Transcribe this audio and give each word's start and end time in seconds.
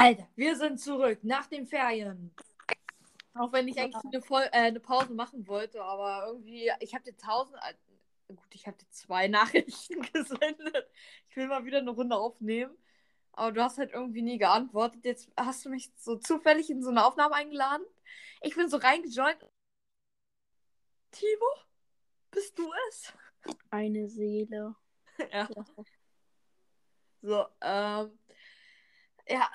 Alter, 0.00 0.26
wir 0.34 0.56
sind 0.56 0.80
zurück 0.80 1.18
nach 1.22 1.46
den 1.46 1.66
Ferien. 1.66 2.34
Auch 3.34 3.52
wenn 3.52 3.68
ich 3.68 3.78
eigentlich 3.78 4.02
eine, 4.02 4.22
Voll 4.22 4.42
äh, 4.44 4.62
eine 4.62 4.80
Pause 4.80 5.12
machen 5.12 5.46
wollte, 5.46 5.82
aber 5.82 6.26
irgendwie, 6.26 6.70
ich 6.80 6.94
habe 6.94 7.04
dir 7.04 7.16
tausend, 7.16 7.58
äh, 7.62 7.74
gut, 8.34 8.54
ich 8.54 8.66
habe 8.66 8.76
dir 8.78 8.88
zwei 8.90 9.28
Nachrichten 9.28 10.00
gesendet. 10.00 10.90
Ich 11.28 11.36
will 11.36 11.48
mal 11.48 11.64
wieder 11.64 11.78
eine 11.78 11.90
Runde 11.90 12.16
aufnehmen, 12.16 12.76
aber 13.32 13.52
du 13.52 13.62
hast 13.62 13.78
halt 13.78 13.92
irgendwie 13.92 14.22
nie 14.22 14.38
geantwortet. 14.38 15.04
Jetzt 15.04 15.30
hast 15.36 15.64
du 15.64 15.68
mich 15.68 15.92
so 15.96 16.16
zufällig 16.16 16.70
in 16.70 16.82
so 16.82 16.90
eine 16.90 17.04
Aufnahme 17.04 17.34
eingeladen. 17.34 17.84
Ich 18.42 18.56
bin 18.56 18.68
so 18.68 18.78
reingejoint. 18.78 19.46
Timo, 21.12 21.46
bist 22.30 22.58
du 22.58 22.72
es? 22.88 23.12
Eine 23.70 24.08
Seele. 24.08 24.74
ja. 25.32 25.48
So, 27.22 27.46
ähm, 27.60 28.18
ja, 29.28 29.50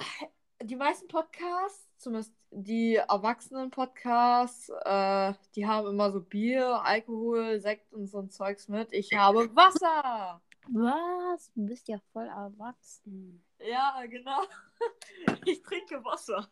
die 0.62 0.76
meisten 0.76 1.08
Podcasts, 1.08 1.90
zumindest 1.98 2.34
die 2.52 2.96
Erwachsenen-Podcasts, 2.96 4.70
äh, 4.86 5.34
die 5.56 5.66
haben 5.68 5.88
immer 5.88 6.12
so 6.12 6.22
Bier, 6.22 6.82
Alkohol, 6.84 7.60
Sekt 7.60 7.92
und 7.94 8.08
so 8.08 8.20
ein 8.20 8.30
Zeugs 8.30 8.68
mit. 8.68 8.94
Ich 8.94 9.12
habe 9.14 9.50
Wasser. 9.56 10.42
Was? 10.70 11.52
Du 11.54 11.66
bist 11.66 11.88
ja 11.88 12.00
voll 12.12 12.28
erwachsen. 12.28 13.44
Ja, 13.60 14.04
genau. 14.08 14.42
Ich 15.46 15.62
trinke 15.62 16.04
Wasser. 16.04 16.50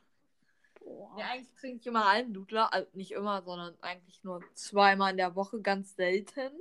Boah. 0.80 1.16
Ja, 1.18 1.26
eigentlich 1.32 1.54
trinke 1.56 1.80
ich 1.80 1.88
immer 1.88 2.08
einen 2.08 2.34
Dudler. 2.34 2.72
Also 2.72 2.90
nicht 2.94 3.12
immer, 3.12 3.42
sondern 3.42 3.76
eigentlich 3.82 4.24
nur 4.24 4.42
zweimal 4.54 5.12
in 5.12 5.18
der 5.18 5.36
Woche, 5.36 5.62
ganz 5.62 5.96
selten. 5.96 6.52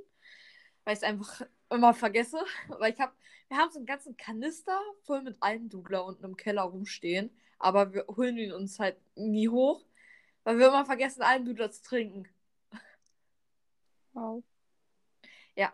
Weil 0.85 0.95
ich 0.95 0.99
es 1.01 1.05
einfach 1.05 1.43
immer 1.71 1.95
vergesse. 1.95 2.45
Weil 2.69 2.93
ich 2.93 3.01
habe, 3.01 3.13
wir 3.49 3.57
haben 3.57 3.71
so 3.71 3.79
einen 3.79 3.87
ganzen 3.87 4.17
Kanister 4.17 4.81
voll 5.05 5.23
mit 5.23 5.37
Almdudler 5.41 6.05
unten 6.05 6.25
im 6.25 6.37
Keller 6.37 6.63
rumstehen. 6.63 7.31
Aber 7.59 7.93
wir 7.93 8.07
holen 8.09 8.39
ihn 8.39 8.53
uns 8.53 8.79
halt 8.79 8.97
nie 9.17 9.49
hoch. 9.49 9.85
Weil 10.45 10.59
wir 10.59 10.69
immer 10.69 10.85
vergessen, 10.85 11.23
Almdudler 11.23 11.71
zu 11.71 11.83
trinken. 11.83 12.29
Wow. 14.13 14.43
Ja. 15.55 15.73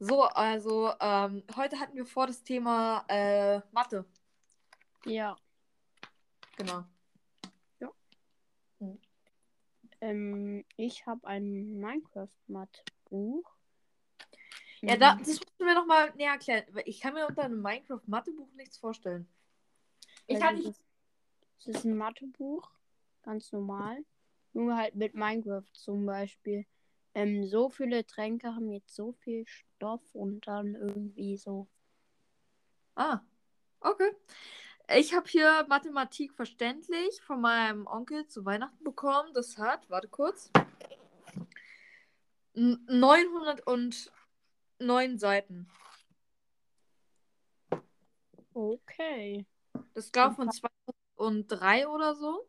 So, 0.00 0.24
also, 0.24 0.92
ähm, 1.00 1.42
heute 1.56 1.80
hatten 1.80 1.96
wir 1.96 2.06
vor 2.06 2.26
das 2.26 2.42
Thema 2.42 3.04
äh, 3.08 3.60
Mathe. 3.72 4.04
Ja. 5.04 5.36
Genau. 6.56 6.84
Ähm, 10.00 10.64
ich 10.76 11.06
habe 11.06 11.26
ein 11.26 11.80
Minecraft-Math-Buch. 11.80 13.57
Ja, 14.82 14.96
da, 14.96 15.16
das 15.16 15.26
musst 15.26 15.44
du 15.58 15.64
mir 15.64 15.74
noch 15.74 15.86
mal 15.86 16.12
näher 16.14 16.32
erklären. 16.32 16.64
Ich 16.84 17.00
kann 17.00 17.14
mir 17.14 17.26
unter 17.26 17.42
einem 17.44 17.60
Minecraft-Mathebuch 17.62 18.52
nichts 18.54 18.78
vorstellen. 18.78 19.28
Ich 20.26 20.36
Also 20.36 20.46
kann 20.46 20.74
es 21.58 21.66
ist- 21.66 21.84
ein 21.84 21.96
Mathebuch, 21.96 22.70
ganz 23.22 23.50
normal. 23.52 24.04
Nur 24.52 24.76
halt 24.76 24.94
mit 24.94 25.14
Minecraft 25.14 25.64
zum 25.72 26.06
Beispiel. 26.06 26.66
Ähm, 27.14 27.46
so 27.46 27.68
viele 27.68 28.06
Tränke 28.06 28.54
haben 28.54 28.70
jetzt 28.70 28.94
so 28.94 29.12
viel 29.12 29.46
Stoff 29.46 30.02
und 30.14 30.46
dann 30.46 30.74
irgendwie 30.74 31.36
so. 31.36 31.66
Ah, 32.94 33.20
okay. 33.80 34.12
Ich 34.96 35.14
habe 35.14 35.28
hier 35.28 35.66
Mathematik 35.68 36.32
verständlich 36.32 37.20
von 37.22 37.40
meinem 37.40 37.86
Onkel 37.86 38.26
zu 38.26 38.44
Weihnachten 38.44 38.82
bekommen. 38.84 39.32
Das 39.34 39.58
hat, 39.58 39.90
warte 39.90 40.08
kurz, 40.08 40.50
n- 42.54 42.84
909 44.78 45.18
Seiten. 45.18 45.68
Okay. 48.54 49.46
Das 49.94 50.10
glaube 50.10 50.34
von 50.34 50.50
2003 50.50 51.88
oder 51.88 52.14
so. 52.14 52.48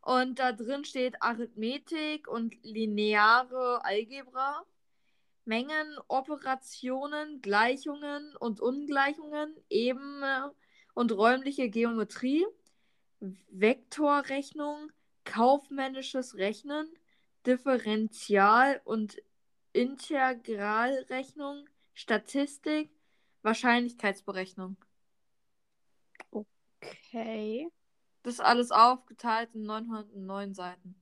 Und 0.00 0.38
da 0.38 0.52
drin 0.52 0.84
steht 0.84 1.22
Arithmetik 1.22 2.26
und 2.26 2.54
lineare 2.64 3.84
Algebra, 3.84 4.64
Mengen, 5.44 5.96
Operationen, 6.08 7.40
Gleichungen 7.40 8.34
und 8.36 8.60
Ungleichungen, 8.60 9.54
Ebene 9.68 10.52
und 10.94 11.12
räumliche 11.12 11.68
Geometrie, 11.68 12.44
Vektorrechnung, 13.50 14.90
kaufmännisches 15.24 16.36
Rechnen, 16.36 16.88
Differential- 17.46 18.80
und 18.84 19.16
Integralrechnung, 19.72 21.68
Statistik, 21.94 22.90
Wahrscheinlichkeitsberechnung. 23.42 24.76
Okay. 26.30 27.70
Das 28.22 28.34
ist 28.34 28.40
alles 28.40 28.70
aufgeteilt 28.70 29.54
in 29.54 29.64
909 29.64 30.54
Seiten. 30.54 30.94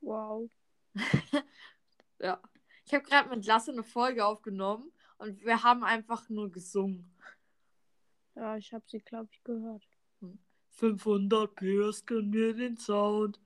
Wow. 0.00 0.50
Ja. 2.22 2.38
Ich 2.84 2.92
habe 2.92 3.04
gerade 3.04 3.30
mit 3.30 3.46
Lasse 3.46 3.72
eine 3.72 3.82
Folge 3.82 4.26
aufgenommen 4.26 4.92
und 5.18 5.40
wir 5.42 5.62
haben 5.62 5.84
einfach 5.84 6.28
nur 6.28 6.50
gesungen. 6.52 7.10
Ja, 8.34 8.56
ich 8.56 8.72
habe 8.74 8.84
sie, 8.86 9.00
glaube 9.00 9.28
ich, 9.32 9.42
gehört. 9.42 9.86
500 10.70 11.54
PS 11.54 12.04
können 12.04 12.32
wir 12.32 12.54
den 12.54 12.76
Sound. 12.76 13.40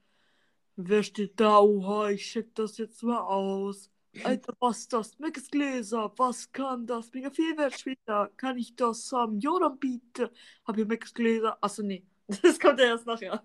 Wer 0.76 1.02
steht 1.02 1.38
da? 1.38 1.60
Oha, 1.60 2.08
ich 2.10 2.24
check 2.24 2.54
das 2.54 2.78
jetzt 2.78 3.02
mal 3.02 3.20
aus. 3.20 3.90
Alter, 4.22 4.54
was 4.60 4.78
ist 4.78 4.92
das? 4.92 5.18
Meckes 5.18 5.50
Gläser, 5.50 6.12
was 6.16 6.50
kann 6.52 6.86
das? 6.86 7.12
Mega 7.12 7.30
viel 7.30 7.56
wert 7.56 7.78
später. 7.78 8.30
Kann 8.36 8.58
ich 8.58 8.74
das 8.76 9.10
haben? 9.12 9.40
Ja, 9.40 9.58
dann 9.58 9.78
biete. 9.78 10.30
Hab 10.64 10.76
hier 10.76 10.86
Meckes 10.86 11.12
Gläser. 11.14 11.58
Achso, 11.60 11.82
nee. 11.82 12.04
Das 12.42 12.58
kommt 12.58 12.78
ja 12.78 12.86
erst 12.86 13.06
nachher. 13.06 13.42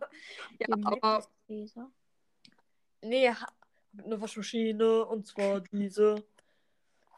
Ja, 0.59 0.67
Den 0.67 0.85
aber 0.85 1.27
Leser. 1.47 1.91
Nee, 3.01 3.31
einer 3.97 4.21
Waschmaschine 4.21 5.05
und 5.05 5.27
zwar 5.27 5.61
diese 5.61 6.23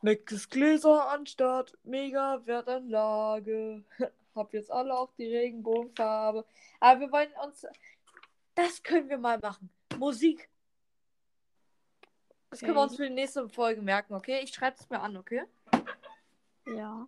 Meckes 0.02 0.50
Gläser 0.50 1.10
anstatt 1.10 1.78
Mega 1.84 2.42
Wertanlage. 2.46 3.84
Hab 4.36 4.54
jetzt 4.54 4.72
alle 4.72 4.98
auch 4.98 5.12
die 5.18 5.36
Regenbogenfarbe. 5.36 6.46
Aber 6.80 7.00
wir 7.00 7.12
wollen 7.12 7.32
uns. 7.44 7.66
Das 8.56 8.82
können 8.82 9.10
wir 9.10 9.18
mal 9.18 9.40
machen. 9.40 9.70
Musik. 10.02 10.50
Das 12.50 12.60
können 12.60 12.76
wir 12.76 12.82
uns 12.82 12.96
für 12.96 13.08
die 13.08 13.14
nächste 13.14 13.48
Folge 13.48 13.82
merken, 13.82 14.16
okay? 14.16 14.42
Ich 14.44 14.52
schreibe 14.54 14.76
es 14.78 14.90
mir 14.90 15.00
an, 15.00 15.16
okay? 15.16 15.44
Ja. 16.66 17.08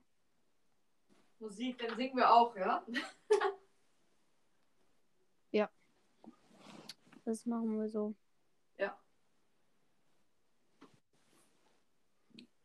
Musik, 1.40 1.80
dann 1.80 1.98
singen 1.98 2.16
wir 2.16 2.32
auch, 2.32 2.56
ja? 2.56 2.86
Das 7.26 7.46
machen 7.46 7.80
wir 7.80 7.88
so. 7.88 8.14
Ja. 8.78 8.98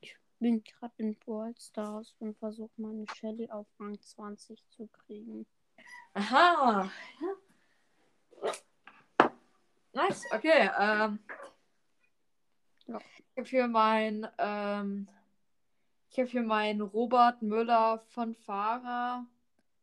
Ich 0.01 0.17
bin 0.41 0.65
gerade 0.65 0.95
in 0.97 1.15
Brawl 1.15 1.55
Stars 1.57 2.17
und 2.19 2.37
versuche 2.39 2.73
meine 2.77 3.07
Shelly 3.15 3.49
auf 3.51 3.69
Rang 3.79 4.01
20 4.01 4.69
zu 4.69 4.89
kriegen. 4.89 5.47
Aha. 6.15 6.91
Nice, 9.99 10.27
okay. 10.31 10.71
Ähm. 10.79 11.19
Ich 12.87 12.95
habe 13.37 13.49
hier 13.49 13.67
mein, 13.67 14.29
ähm, 14.39 15.09
ich 16.09 16.19
habe 16.21 16.29
hier 16.29 16.43
meinen 16.45 16.83
Robert 16.83 17.43
Müller 17.43 17.99
von 18.07 18.33
Fahrer 18.33 19.27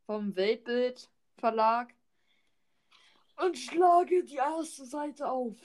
vom 0.06 0.34
Weltbild 0.38 1.10
Verlag 1.38 1.94
und 3.44 3.58
schlage 3.58 4.24
die 4.24 4.38
erste 4.38 4.86
Seite 4.86 5.30
auf. 5.30 5.58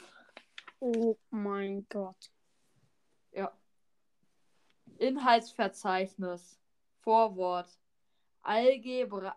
Oh 0.80 1.16
mein 1.30 1.86
Gott. 1.88 2.32
Ja. 3.30 3.52
Inhaltsverzeichnis. 4.98 6.58
Vorwort. 7.02 7.68
Algebra 8.42 9.36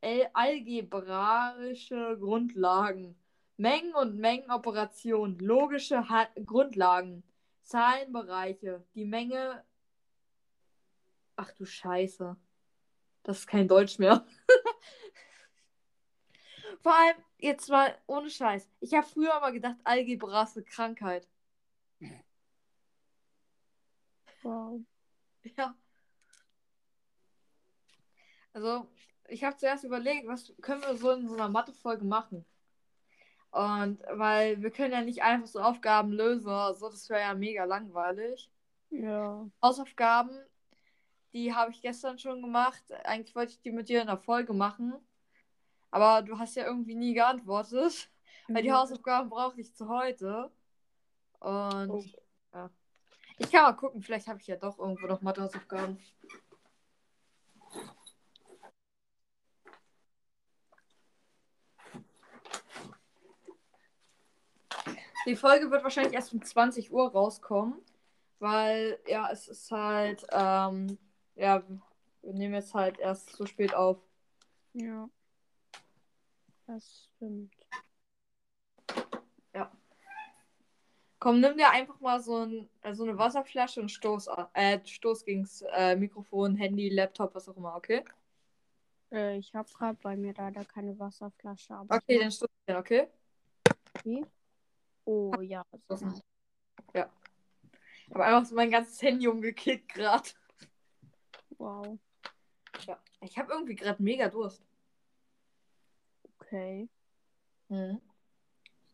Al 0.00 0.30
algebraische 0.32 2.16
Grundlagen. 2.18 3.14
Mengen 3.56 3.94
und 3.94 4.16
Mengenoperationen. 4.16 5.38
Logische 5.38 6.08
ha 6.08 6.28
Grundlagen. 6.44 7.22
Zahlenbereiche. 7.62 8.84
Die 8.94 9.04
Menge. 9.04 9.64
Ach 11.36 11.52
du 11.52 11.64
Scheiße. 11.64 12.36
Das 13.22 13.40
ist 13.40 13.46
kein 13.46 13.68
Deutsch 13.68 13.98
mehr. 13.98 14.26
Vor 16.82 16.94
allem, 16.94 17.16
jetzt 17.38 17.68
mal 17.70 17.96
ohne 18.06 18.28
Scheiß. 18.30 18.68
Ich 18.80 18.94
habe 18.94 19.06
früher 19.06 19.40
mal 19.40 19.52
gedacht, 19.52 19.78
Algebra 19.84 20.42
ist 20.42 20.56
eine 20.56 20.64
Krankheit. 20.66 21.26
Wow. 24.42 24.80
Ja. 25.56 25.74
Also, 28.52 28.88
ich 29.28 29.42
habe 29.42 29.56
zuerst 29.56 29.84
überlegt, 29.84 30.28
was 30.28 30.52
können 30.60 30.82
wir 30.82 30.96
so 30.96 31.10
in 31.12 31.26
so 31.26 31.34
einer 31.34 31.48
Mathe-Folge 31.48 32.04
machen? 32.04 32.44
Und 33.54 34.02
weil 34.10 34.60
wir 34.62 34.70
können 34.72 34.92
ja 34.92 35.00
nicht 35.00 35.22
einfach 35.22 35.46
so 35.46 35.60
Aufgaben 35.60 36.10
lösen 36.10 36.50
so, 36.74 36.88
das 36.90 37.08
wäre 37.08 37.20
ja 37.20 37.34
mega 37.34 37.62
langweilig. 37.64 38.50
Ja. 38.90 39.48
Hausaufgaben, 39.62 40.36
die 41.32 41.54
habe 41.54 41.70
ich 41.70 41.80
gestern 41.80 42.18
schon 42.18 42.42
gemacht. 42.42 42.82
Eigentlich 43.04 43.36
wollte 43.36 43.52
ich 43.52 43.60
die 43.60 43.70
mit 43.70 43.88
dir 43.88 44.00
in 44.00 44.08
der 44.08 44.18
Folge 44.18 44.52
machen. 44.54 44.92
Aber 45.92 46.22
du 46.22 46.36
hast 46.36 46.56
ja 46.56 46.64
irgendwie 46.66 46.96
nie 46.96 47.14
geantwortet. 47.14 48.10
Weil 48.48 48.64
die 48.64 48.70
Mhm. 48.70 48.74
Hausaufgaben 48.74 49.30
brauche 49.30 49.60
ich 49.60 49.72
zu 49.72 49.88
heute. 49.88 50.50
Und 51.38 51.90
Oh. 51.90 52.04
ja. 52.52 52.70
Ich 53.38 53.52
kann 53.52 53.62
mal 53.62 53.72
gucken, 53.74 54.02
vielleicht 54.02 54.26
habe 54.26 54.40
ich 54.40 54.48
ja 54.48 54.56
doch 54.56 54.80
irgendwo 54.80 55.06
noch 55.06 55.22
Mathe-Hausaufgaben. 55.22 55.98
Die 65.26 65.36
Folge 65.36 65.70
wird 65.70 65.82
wahrscheinlich 65.82 66.14
erst 66.14 66.32
um 66.34 66.42
20 66.42 66.92
Uhr 66.92 67.10
rauskommen, 67.10 67.80
weil 68.38 68.98
ja, 69.06 69.30
es 69.30 69.48
ist 69.48 69.70
halt, 69.70 70.26
ähm, 70.30 70.98
ja, 71.34 71.62
wir 72.22 72.32
nehmen 72.32 72.54
jetzt 72.54 72.74
halt 72.74 72.98
erst 72.98 73.30
so 73.30 73.46
spät 73.46 73.74
auf. 73.74 73.98
Ja. 74.74 75.08
Das 76.66 77.08
stimmt. 77.16 77.54
Komm, 81.24 81.40
nimm 81.40 81.56
dir 81.56 81.70
einfach 81.70 81.98
mal 82.00 82.20
so, 82.20 82.44
ein, 82.44 82.68
äh, 82.82 82.92
so 82.94 83.04
eine 83.04 83.16
Wasserflasche 83.16 83.80
und 83.80 83.88
stoß, 83.88 84.28
an- 84.28 84.46
äh, 84.52 84.78
stoß 84.84 85.24
gegens 85.24 85.62
äh, 85.72 85.96
Mikrofon, 85.96 86.54
Handy, 86.54 86.90
Laptop, 86.90 87.34
was 87.34 87.48
auch 87.48 87.56
immer, 87.56 87.74
okay? 87.76 88.04
Äh, 89.10 89.38
ich 89.38 89.54
habe 89.54 89.66
gerade 89.72 89.98
bei 90.02 90.16
mir 90.18 90.34
leider 90.36 90.66
keine 90.66 90.98
Wasserflasche. 90.98 91.76
Aber 91.76 91.94
Okay, 91.96 92.18
dann 92.18 92.30
stoß 92.30 92.48
den, 92.68 92.76
okay? 92.76 93.08
Wie? 94.02 94.22
Oh 95.04 95.32
ja. 95.40 95.64
Das 95.88 96.00
so. 96.00 96.06
ist- 96.06 96.22
Ich 98.06 98.10
habe 98.14 98.24
einfach 98.24 98.44
so 98.44 98.54
mein 98.54 98.70
ganzes 98.70 99.00
Handy 99.02 99.26
umgekickt 99.28 99.88
gerade. 99.94 100.28
Wow. 101.58 101.98
Ja. 102.86 103.00
Ich 103.20 103.38
habe 103.38 103.52
irgendwie 103.52 103.74
gerade 103.74 104.02
mega 104.02 104.28
Durst. 104.28 104.62
Okay. 106.38 106.88
Mhm. 107.68 108.00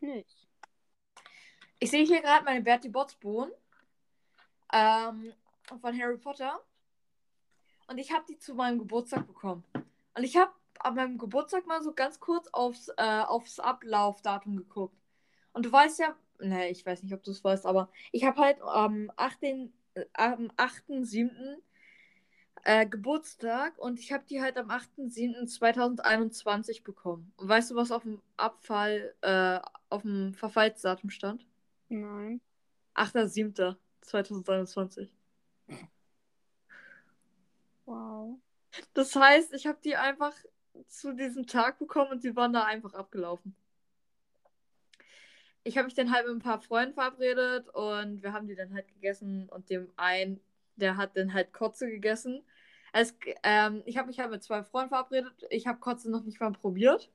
Nicht. 0.01 0.49
Ich 1.81 1.91
sehe 1.91 2.05
hier 2.05 2.21
gerade 2.23 2.45
meine 2.45 2.63
Bertie 2.63 2.89
Botts 2.89 3.15
Bohnen 3.17 3.53
ähm, 4.73 5.33
von 5.81 5.99
Harry 6.01 6.19
Potter. 6.19 6.61
Und 7.89 7.99
ich 7.99 8.13
habe 8.13 8.25
die 8.29 8.39
zu 8.39 8.55
meinem 8.55 8.79
Geburtstag 8.79 9.27
bekommen. 9.27 9.65
Und 10.15 10.23
ich 10.23 10.37
habe 10.37 10.53
an 10.79 10.95
meinem 10.95 11.19
Geburtstag 11.19 11.67
mal 11.67 11.83
so 11.83 11.93
ganz 11.93 12.21
kurz 12.21 12.47
aufs, 12.49 12.89
äh, 12.97 13.23
aufs 13.27 13.59
Ablaufdatum 13.59 14.56
geguckt. 14.56 14.97
Und 15.52 15.67
du 15.67 15.73
weißt 15.73 15.99
ja, 16.00 16.17
ne, 16.41 16.70
ich 16.70 16.87
weiß 16.87 17.02
nicht, 17.02 17.12
ob 17.14 17.23
du 17.23 17.31
es 17.31 17.44
weißt, 17.44 17.67
aber 17.67 17.91
ich 18.12 18.25
habe 18.25 18.41
halt 18.41 18.61
am 18.62 19.12
18. 19.17 19.73
äh, 19.94 20.05
am 20.14 20.50
8.7. 20.56 21.58
Äh, 22.62 22.87
Geburtstag 22.87 23.79
und 23.79 23.99
ich 23.99 24.12
habe 24.12 24.23
die 24.29 24.43
halt 24.43 24.58
am 24.58 24.70
8.7.2021 24.70 26.82
bekommen. 26.82 27.32
Und 27.37 27.49
weißt 27.49 27.70
du, 27.70 27.75
was 27.75 27.91
auf 27.91 28.02
dem 28.02 28.20
Abfall, 28.37 29.14
äh, 29.23 29.61
auf 29.88 30.02
dem 30.02 30.35
Verfallsdatum 30.35 31.08
stand? 31.08 31.47
Nein. 31.88 32.43
8.7.2021. 32.94 35.08
Wow. 37.87 38.38
Das 38.93 39.17
heißt, 39.17 39.55
ich 39.55 39.67
habe 39.67 39.79
die 39.82 39.96
einfach 39.96 40.35
zu 40.87 41.14
diesem 41.14 41.46
Tag 41.46 41.79
bekommen 41.79 42.11
und 42.12 42.25
die 42.25 42.37
waren 42.37 42.53
da 42.53 42.64
einfach 42.64 42.93
abgelaufen. 42.93 43.56
Ich 45.62 45.77
habe 45.77 45.87
mich 45.87 45.95
dann 45.95 46.12
halt 46.12 46.27
mit 46.27 46.37
ein 46.37 46.41
paar 46.41 46.61
Freunden 46.61 46.95
verabredet 46.95 47.69
und 47.69 48.23
wir 48.23 48.33
haben 48.33 48.47
die 48.47 48.55
dann 48.55 48.73
halt 48.75 48.89
gegessen 48.89 49.49
und 49.51 49.69
dem 49.71 49.91
einen, 49.97 50.41
der 50.77 50.97
hat 50.97 51.17
dann 51.17 51.35
halt 51.35 51.53
Kotze 51.53 51.89
gegessen. 51.91 52.43
Es, 52.93 53.15
ähm, 53.43 53.83
ich 53.85 53.99
habe 53.99 54.09
mich 54.09 54.19
halt 54.19 54.31
mit 54.31 54.43
zwei 54.43 54.65
Freunden 54.65 54.89
verabredet. 54.89 55.47
Ich 55.51 55.67
habe 55.67 55.79
Kotze 55.79 56.11
noch 56.11 56.25
nicht 56.25 56.41
mal 56.41 56.53
probiert. 56.53 57.11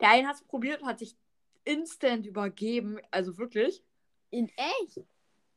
Der 0.00 0.10
eine 0.10 0.28
hat 0.28 0.36
es 0.36 0.42
probiert 0.42 0.82
und 0.82 0.88
hat 0.88 0.98
sich 0.98 1.16
instant 1.64 2.26
übergeben. 2.26 3.00
Also 3.10 3.38
wirklich. 3.38 3.82
In 4.30 4.50
echt? 4.56 5.04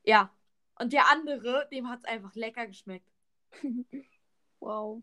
Ja. 0.04 0.32
Und 0.80 0.94
der 0.94 1.10
andere, 1.12 1.68
dem 1.72 1.90
hat 1.90 2.00
es 2.00 2.06
einfach 2.06 2.36
lecker 2.36 2.68
geschmeckt. 2.68 3.10
wow. 4.60 5.02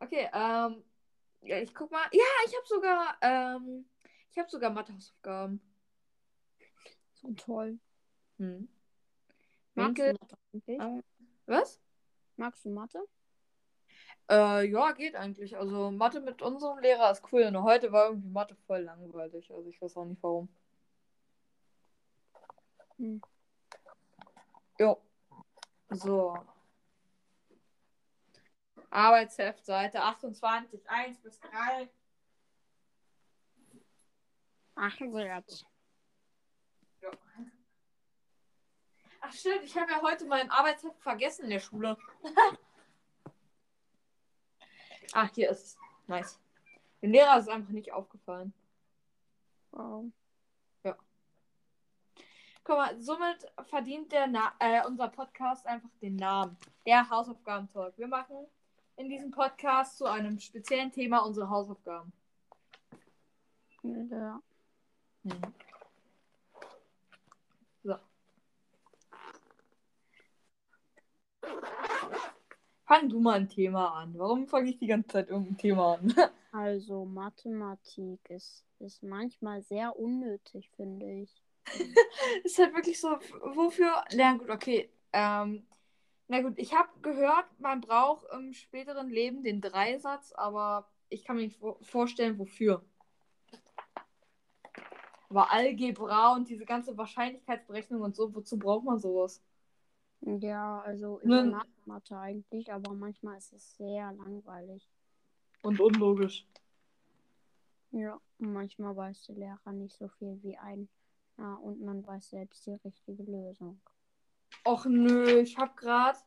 Okay, 0.00 0.28
ähm, 0.32 0.84
ja, 1.42 1.58
ich 1.58 1.74
guck 1.74 1.90
mal. 1.90 2.06
Ja, 2.12 2.24
ich 2.46 2.54
habe 2.56 2.66
sogar, 2.66 3.16
ähm, 3.20 3.88
ich 4.30 4.38
habe 4.38 4.48
sogar 4.50 4.70
Mathehausaufgaben. 4.70 5.60
So 7.14 7.32
toll. 7.32 7.78
Hm. 8.38 8.68
Magst 9.74 9.98
Winkel- 9.98 10.14
du 10.14 10.18
Mathe 10.20 10.36
eigentlich? 10.52 10.80
Ah. 10.80 11.00
Was? 11.46 11.80
Magst 12.36 12.64
du 12.64 12.70
Mathe? 12.70 13.04
Äh, 14.30 14.68
ja, 14.68 14.92
geht 14.92 15.16
eigentlich. 15.16 15.56
Also 15.56 15.90
Mathe 15.90 16.20
mit 16.20 16.42
unserem 16.42 16.78
Lehrer 16.78 17.10
ist 17.10 17.22
cool. 17.32 17.50
Nur 17.50 17.62
heute 17.62 17.90
war 17.92 18.08
irgendwie 18.10 18.28
Mathe 18.28 18.54
voll 18.66 18.80
langweilig. 18.80 19.50
Also 19.52 19.68
ich 19.70 19.80
weiß 19.80 19.96
auch 19.96 20.04
nicht 20.04 20.22
warum. 20.22 20.48
Hm. 22.98 23.20
Jo. 24.78 25.00
So. 25.90 26.36
Arbeitsheft, 28.90 29.64
Seite 29.64 30.02
28, 30.02 30.88
1 30.88 31.18
bis 31.20 31.40
3. 31.40 31.88
Ach, 34.76 34.96
jetzt. 34.96 35.66
Ja. 37.02 37.10
Ach 39.20 39.32
stimmt, 39.32 39.64
ich 39.64 39.76
habe 39.76 39.90
ja 39.90 40.00
heute 40.00 40.24
mein 40.26 40.50
Arbeitsheft 40.50 41.00
vergessen 41.00 41.44
in 41.44 41.50
der 41.50 41.60
Schule. 41.60 41.96
Ach, 45.12 45.30
hier 45.34 45.50
ist 45.50 45.64
es. 45.64 45.76
Nice. 46.06 46.38
Dem 47.02 47.12
Lehrer 47.12 47.38
ist 47.38 47.44
es 47.44 47.50
einfach 47.50 47.70
nicht 47.70 47.92
aufgefallen. 47.92 48.52
Wow. 49.70 50.10
Guck 52.68 52.76
mal, 52.76 53.00
somit 53.00 53.50
verdient 53.62 54.12
der 54.12 54.26
Na 54.26 54.52
äh, 54.58 54.84
unser 54.86 55.08
Podcast 55.08 55.66
einfach 55.66 55.88
den 56.02 56.16
Namen. 56.16 56.54
Der 56.84 57.08
Hausaufgaben-Talk. 57.08 57.96
Wir 57.96 58.06
machen 58.06 58.46
in 58.98 59.08
diesem 59.08 59.30
Podcast 59.30 59.96
zu 59.96 60.06
einem 60.06 60.38
speziellen 60.40 60.90
Thema 60.90 61.20
unsere 61.20 61.48
Hausaufgaben. 61.48 62.12
Ja. 63.82 64.42
So. 67.84 67.94
Fang 72.86 73.08
du 73.08 73.20
mal 73.20 73.34
ein 73.34 73.48
Thema 73.48 73.94
an. 73.94 74.18
Warum 74.18 74.48
fange 74.48 74.70
ich 74.70 74.78
die 74.78 74.88
ganze 74.88 75.08
Zeit 75.08 75.28
irgendein 75.28 75.58
Thema 75.58 75.94
an? 75.94 76.14
Also 76.50 77.04
Mathematik 77.04 78.18
ist, 78.30 78.64
ist 78.78 79.02
manchmal 79.02 79.62
sehr 79.62 79.94
unnötig, 79.98 80.70
finde 80.76 81.06
ich. 81.20 81.42
ist 82.42 82.58
halt 82.58 82.74
wirklich 82.74 82.98
so, 82.98 83.18
wofür 83.54 84.02
lernen 84.12 84.38
gut, 84.38 84.48
okay. 84.48 84.90
Ähm, 85.12 85.67
na 86.28 86.42
gut, 86.42 86.54
ich 86.58 86.74
habe 86.74 86.88
gehört, 87.02 87.46
man 87.58 87.80
braucht 87.80 88.26
im 88.32 88.52
späteren 88.52 89.08
Leben 89.08 89.42
den 89.42 89.60
Dreisatz, 89.60 90.32
aber 90.32 90.88
ich 91.08 91.24
kann 91.24 91.36
mir 91.36 91.42
nicht 91.42 91.58
vor- 91.58 91.78
vorstellen, 91.82 92.38
wofür. 92.38 92.84
Aber 95.30 95.52
Algebra 95.52 96.34
und 96.34 96.48
diese 96.48 96.64
ganze 96.64 96.96
Wahrscheinlichkeitsberechnung 96.96 98.00
und 98.02 98.16
so, 98.16 98.34
wozu 98.34 98.58
braucht 98.58 98.84
man 98.84 98.98
sowas? 98.98 99.42
Ja, 100.20 100.80
also 100.80 101.20
Nun- 101.22 101.50
mag 101.50 101.66
Mathe 101.84 102.18
eigentlich, 102.18 102.72
aber 102.72 102.92
manchmal 102.94 103.38
ist 103.38 103.52
es 103.52 103.76
sehr 103.76 104.12
langweilig. 104.12 104.88
Und 105.62 105.80
unlogisch. 105.80 106.46
Ja, 107.90 108.20
manchmal 108.38 108.96
weiß 108.96 109.26
der 109.26 109.36
Lehrer 109.36 109.72
nicht 109.72 109.96
so 109.96 110.08
viel 110.08 110.38
wie 110.42 110.56
ein. 110.56 110.88
Ja, 111.38 111.54
und 111.54 111.80
man 111.80 112.04
weiß 112.06 112.30
selbst 112.30 112.66
die 112.66 112.74
richtige 112.74 113.22
Lösung. 113.22 113.80
Och 114.64 114.86
nö, 114.86 115.40
ich 115.40 115.56
habe 115.56 115.72
gerade 115.76 116.18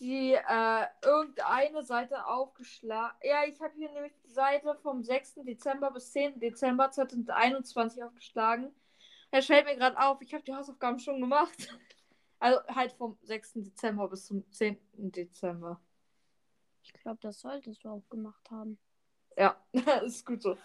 die 0.00 0.34
äh, 0.34 0.86
irgendeine 1.02 1.82
Seite 1.82 2.26
aufgeschlagen. 2.26 3.16
Ja, 3.22 3.44
ich 3.44 3.60
habe 3.60 3.72
hier 3.74 3.90
nämlich 3.90 4.12
die 4.24 4.30
Seite 4.30 4.76
vom 4.82 5.02
6. 5.02 5.36
Dezember 5.46 5.90
bis 5.90 6.12
10. 6.12 6.40
Dezember 6.40 6.90
2021 6.90 8.02
aufgeschlagen. 8.02 8.74
Es 9.30 9.46
fällt 9.46 9.66
mir 9.66 9.76
gerade 9.76 9.98
auf, 9.98 10.20
ich 10.20 10.34
habe 10.34 10.44
die 10.44 10.54
Hausaufgaben 10.54 10.98
schon 10.98 11.20
gemacht. 11.20 11.68
Also 12.40 12.60
halt 12.66 12.92
vom 12.92 13.16
6. 13.22 13.54
Dezember 13.54 14.06
bis 14.08 14.26
zum 14.26 14.44
10. 14.50 14.76
Dezember. 14.92 15.80
Ich 16.82 16.92
glaube, 16.92 17.18
das 17.22 17.40
solltest 17.40 17.82
du 17.82 17.88
auch 17.88 18.02
gemacht 18.10 18.50
haben. 18.50 18.76
Ja, 19.34 19.56
ist 20.04 20.26
gut 20.26 20.42
so. 20.42 20.58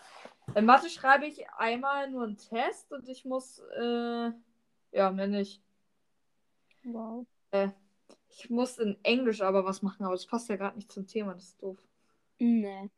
In 0.56 0.66
Mathe 0.66 0.90
schreibe 0.90 1.26
ich 1.26 1.50
einmal 1.52 2.10
nur 2.10 2.24
einen 2.24 2.38
Test 2.38 2.92
und 2.92 3.08
ich 3.08 3.24
muss, 3.24 3.60
äh, 3.80 4.32
ja, 4.92 5.12
mehr 5.12 5.28
nicht. 5.28 5.64
Wow. 6.84 7.26
Ich 8.30 8.50
muss 8.50 8.78
in 8.78 8.98
Englisch 9.04 9.42
aber 9.42 9.66
was 9.66 9.82
machen, 9.82 10.06
aber 10.06 10.16
das 10.16 10.26
passt 10.26 10.50
ja 10.50 10.56
gerade 10.56 10.78
nicht 10.78 10.92
zum 10.92 11.08
Thema, 11.08 11.34
das 11.34 11.46
ist 11.46 11.62
doof. 11.62 11.80
Nee, 12.38 12.90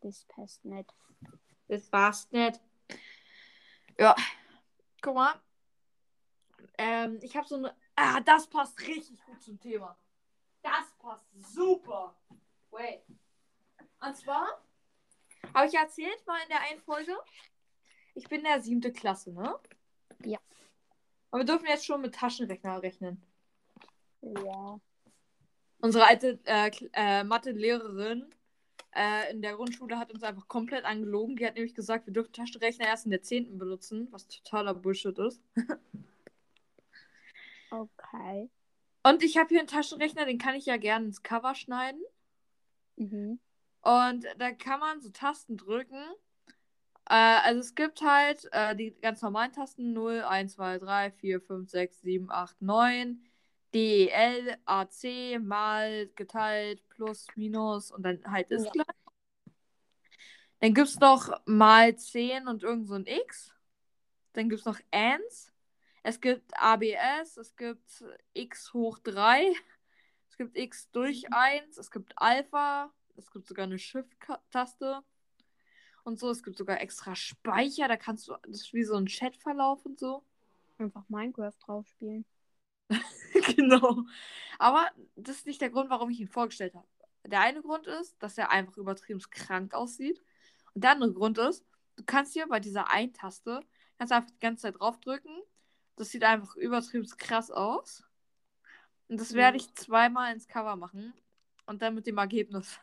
das 0.00 0.24
passt 0.24 0.64
nicht. 0.64 0.94
Das 1.68 1.92
war's 1.92 2.30
nicht. 2.30 2.60
Ja. 3.98 4.14
Guck 5.02 5.14
mal. 5.14 5.34
Ähm, 6.78 7.18
ich 7.22 7.36
habe 7.36 7.46
so 7.46 7.56
eine. 7.56 7.74
Ah, 7.96 8.20
das 8.20 8.46
passt 8.46 8.80
richtig 8.80 9.22
gut 9.26 9.42
zum 9.42 9.60
Thema. 9.60 9.98
Das 10.62 10.92
passt 10.98 11.26
super. 11.34 12.14
Wait. 12.70 13.02
Und 14.00 14.16
zwar 14.16 14.62
habe 15.54 15.66
ich 15.66 15.74
erzählt 15.74 16.26
mal 16.26 16.40
in 16.42 16.48
der 16.48 16.60
einen 16.62 16.80
Folge, 16.80 17.16
ich 18.14 18.28
bin 18.28 18.40
in 18.40 18.44
der 18.44 18.60
siebte 18.60 18.92
Klasse, 18.92 19.32
ne? 19.32 19.58
Ja. 20.24 20.38
Aber 21.30 21.40
wir 21.40 21.46
dürfen 21.46 21.66
jetzt 21.66 21.84
schon 21.84 22.00
mit 22.00 22.14
Taschenrechner 22.14 22.82
rechnen. 22.82 23.22
Ja. 24.22 24.80
Unsere 25.80 26.06
alte 26.06 26.38
äh, 26.44 26.70
äh, 26.92 27.24
Mathe-Lehrerin 27.24 28.26
äh, 28.94 29.30
in 29.30 29.42
der 29.42 29.54
Grundschule 29.54 29.98
hat 29.98 30.12
uns 30.12 30.22
einfach 30.22 30.48
komplett 30.48 30.84
angelogen. 30.84 31.36
Die 31.36 31.46
hat 31.46 31.54
nämlich 31.54 31.74
gesagt, 31.74 32.06
wir 32.06 32.12
dürfen 32.12 32.32
Taschenrechner 32.32 32.86
erst 32.86 33.04
in 33.04 33.10
der 33.10 33.22
10. 33.22 33.58
benutzen, 33.58 34.08
was 34.10 34.26
totaler 34.26 34.74
Bullshit 34.74 35.18
ist. 35.18 35.42
Okay. 37.70 38.50
Und 39.02 39.22
ich 39.22 39.36
habe 39.36 39.48
hier 39.48 39.58
einen 39.58 39.68
Taschenrechner, 39.68 40.24
den 40.24 40.38
kann 40.38 40.54
ich 40.54 40.66
ja 40.66 40.76
gerne 40.76 41.06
ins 41.06 41.22
Cover 41.22 41.54
schneiden. 41.54 42.00
Mhm. 42.96 43.38
Und 43.82 44.26
da 44.38 44.52
kann 44.52 44.80
man 44.80 45.00
so 45.00 45.10
Tasten 45.10 45.56
drücken. 45.56 46.02
Äh, 47.08 47.14
also 47.14 47.60
es 47.60 47.74
gibt 47.74 48.02
halt 48.02 48.48
äh, 48.52 48.76
die 48.76 48.94
ganz 49.00 49.22
normalen 49.22 49.52
Tasten 49.52 49.92
0, 49.92 50.22
1, 50.22 50.54
2, 50.54 50.78
3, 50.78 51.10
4, 51.12 51.40
5, 51.40 51.70
6, 51.70 52.00
7, 52.02 52.30
8, 52.30 52.60
9. 52.60 53.24
D, 53.74 54.06
E, 54.06 54.08
L, 54.08 54.56
A, 54.64 54.88
C, 54.88 55.38
mal, 55.38 56.08
geteilt, 56.14 56.82
plus, 56.88 57.26
minus 57.36 57.90
und 57.90 58.02
dann 58.02 58.20
halt 58.24 58.50
ist 58.50 58.64
Ja. 58.64 58.70
gleich. 58.72 58.86
Dann 60.60 60.74
gibt 60.74 60.88
es 60.88 60.98
noch 60.98 61.40
mal 61.46 61.94
10 61.96 62.48
und 62.48 62.62
irgend 62.62 62.88
so 62.88 62.94
ein 62.94 63.06
X. 63.06 63.54
Dann 64.32 64.48
gibt 64.48 64.60
es 64.60 64.66
noch 64.66 64.80
ANS. 64.90 65.52
Es 66.02 66.20
gibt 66.20 66.50
ABS, 66.56 67.36
es 67.36 67.54
gibt 67.56 68.04
X 68.32 68.72
hoch 68.72 68.98
3. 69.00 69.52
Es 70.30 70.36
gibt 70.36 70.56
X 70.56 70.90
durch 70.92 71.32
1. 71.32 71.78
Es 71.78 71.90
gibt 71.90 72.12
Alpha. 72.16 72.92
Es 73.16 73.30
gibt 73.30 73.46
sogar 73.46 73.64
eine 73.64 73.78
Shift-Taste. 73.78 75.02
Und 76.08 76.18
so. 76.18 76.30
Es 76.30 76.42
gibt 76.42 76.56
sogar 76.56 76.80
extra 76.80 77.14
Speicher. 77.14 77.86
Da 77.86 77.98
kannst 77.98 78.28
du. 78.28 78.34
Das 78.46 78.62
ist 78.62 78.72
wie 78.72 78.82
so 78.82 78.94
ein 78.94 79.06
Chatverlauf 79.06 79.84
und 79.84 79.98
so. 79.98 80.24
Einfach 80.78 81.04
Minecraft 81.08 81.52
drauf 81.64 81.86
spielen. 81.86 82.24
genau. 83.54 84.04
Aber 84.58 84.88
das 85.16 85.36
ist 85.36 85.46
nicht 85.46 85.60
der 85.60 85.68
Grund, 85.68 85.90
warum 85.90 86.08
ich 86.08 86.18
ihn 86.20 86.28
vorgestellt 86.28 86.74
habe. 86.74 86.88
Der 87.26 87.40
eine 87.40 87.60
Grund 87.60 87.86
ist, 87.86 88.16
dass 88.22 88.38
er 88.38 88.50
einfach 88.50 88.78
übertrieben 88.78 89.20
krank 89.30 89.74
aussieht. 89.74 90.22
Und 90.72 90.82
der 90.82 90.92
andere 90.92 91.12
Grund 91.12 91.36
ist, 91.36 91.66
du 91.96 92.04
kannst 92.04 92.32
hier 92.32 92.46
bei 92.48 92.58
dieser 92.58 92.90
Ein-Taste, 92.90 93.60
kannst 93.98 94.12
einfach 94.14 94.30
die 94.30 94.38
ganze 94.38 94.62
Zeit 94.62 94.80
draufdrücken. 94.80 95.42
Das 95.96 96.08
sieht 96.08 96.24
einfach 96.24 96.56
übertrieben 96.56 97.06
krass 97.18 97.50
aus. 97.50 98.02
Und 99.08 99.20
das 99.20 99.34
werde 99.34 99.58
ich 99.58 99.74
zweimal 99.74 100.32
ins 100.32 100.48
Cover 100.48 100.76
machen. 100.76 101.12
Und 101.66 101.82
dann 101.82 101.94
mit 101.94 102.06
dem 102.06 102.16
Ergebnis. 102.16 102.80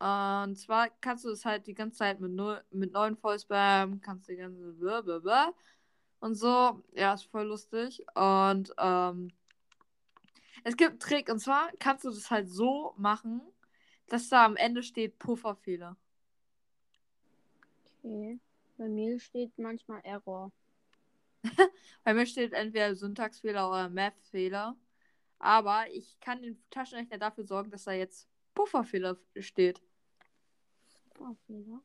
Und 0.00 0.56
zwar 0.56 0.88
kannst 1.02 1.26
du 1.26 1.28
es 1.28 1.44
halt 1.44 1.66
die 1.66 1.74
ganze 1.74 1.98
Zeit 1.98 2.20
mit, 2.20 2.32
null, 2.32 2.64
mit 2.70 2.92
neuen 2.92 3.16
Vollspam, 3.18 4.00
kannst 4.00 4.28
du 4.28 4.32
die 4.32 4.38
ganze 4.38 4.72
blablabla 4.72 5.52
und 6.20 6.34
so. 6.36 6.82
Ja, 6.94 7.12
ist 7.12 7.24
voll 7.24 7.46
lustig. 7.46 8.02
Und 8.14 8.72
ähm, 8.78 9.30
es 10.64 10.78
gibt 10.78 10.90
einen 10.90 11.00
Trick. 11.00 11.28
Und 11.28 11.40
zwar 11.40 11.70
kannst 11.78 12.04
du 12.06 12.10
das 12.10 12.30
halt 12.30 12.48
so 12.48 12.94
machen, 12.96 13.42
dass 14.08 14.30
da 14.30 14.46
am 14.46 14.56
Ende 14.56 14.82
steht 14.82 15.18
Pufferfehler. 15.18 15.96
Okay. 18.02 18.40
Bei 18.78 18.88
mir 18.88 19.20
steht 19.20 19.52
manchmal 19.58 20.00
Error. 20.04 20.50
Bei 22.04 22.14
mir 22.14 22.24
steht 22.24 22.54
entweder 22.54 22.94
Syntaxfehler 22.94 23.68
oder 23.68 23.90
Math-Fehler. 23.90 24.74
Aber 25.38 25.90
ich 25.90 26.18
kann 26.20 26.40
den 26.40 26.62
Taschenrechner 26.70 27.18
dafür 27.18 27.44
sorgen, 27.44 27.70
dass 27.70 27.84
da 27.84 27.92
jetzt 27.92 28.30
Pufferfehler 28.54 29.18
steht. 29.38 29.82
Oh, 31.20 31.36
Fehler. 31.46 31.82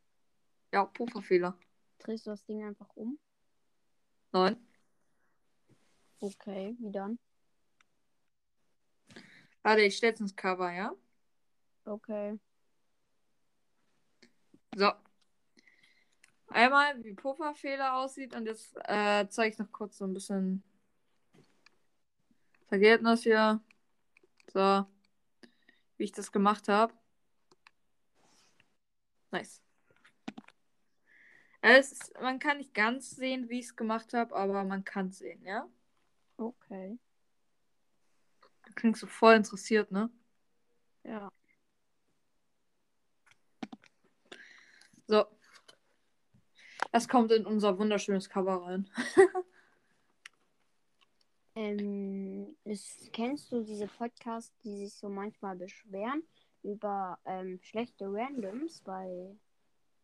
Ja, 0.72 0.86
Pufferfehler. 0.86 1.58
Drehst 2.00 2.25
du 2.25 2.32
das 2.32 2.46
Ding 2.46 2.63
einfach 2.63 2.88
um? 2.96 3.20
Nein. 4.32 4.56
Okay, 6.22 6.75
wie 6.80 6.92
dann? 6.92 7.20
Warte, 9.62 9.82
ich 9.82 9.98
stell's 9.98 10.22
ins 10.22 10.36
Cover, 10.36 10.72
ja? 10.72 10.94
Okay. 11.84 12.39
So. 14.75 14.92
Einmal, 16.48 17.04
wie 17.04 17.13
Pufferfehler 17.13 17.98
aussieht 17.98 18.34
und 18.36 18.46
jetzt 18.46 18.77
äh, 18.86 19.27
zeige 19.27 19.54
ich 19.54 19.60
noch 19.60 19.72
kurz 19.74 19.98
so 19.98 20.06
ein 20.06 20.13
bisschen 20.13 20.63
das 22.62 22.72
Ergebnis 22.72 23.24
hier. 23.24 23.62
So. 24.54 24.86
Wie 25.98 26.04
ich 26.06 26.13
das 26.13 26.32
gemacht 26.32 26.70
habe. 26.70 26.94
Nice. 29.36 29.62
Es 31.60 31.92
ist, 31.92 32.13
man 32.22 32.39
kann 32.39 32.60
nicht 32.60 32.74
ganz 32.74 33.10
sehen, 33.10 33.50
wie 33.50 33.60
ich 33.60 33.65
es 33.65 33.75
gemacht 33.75 34.13
habe, 34.13 34.34
aber 34.34 34.63
man 34.63 34.86
kann 34.86 35.08
es 35.08 35.18
sehen, 35.18 35.44
ja? 35.44 35.68
Okay. 36.38 36.98
Du 38.65 38.74
klingst 38.75 39.01
so 39.01 39.08
voll 39.08 39.36
interessiert, 39.36 39.92
ne? 39.92 40.10
Ja. 41.04 41.30
So. 45.08 45.25
Das 46.94 47.10
kommt 47.10 47.34
in 47.34 47.46
unser 47.46 47.77
wunderschönes 47.77 48.30
Cover 48.30 48.63
rein. 48.63 48.89
Ähm, 51.58 52.58
ist, 52.65 53.13
kennst 53.13 53.50
du 53.50 53.63
diese 53.63 53.88
Podcasts, 53.88 54.54
die 54.65 54.75
sich 54.75 54.94
so 54.94 55.08
manchmal 55.08 55.56
beschweren 55.56 56.22
über 56.65 57.19
ähm, 57.25 57.60
schlechte 57.62 58.05
Randoms 58.05 58.81
bei 58.81 59.36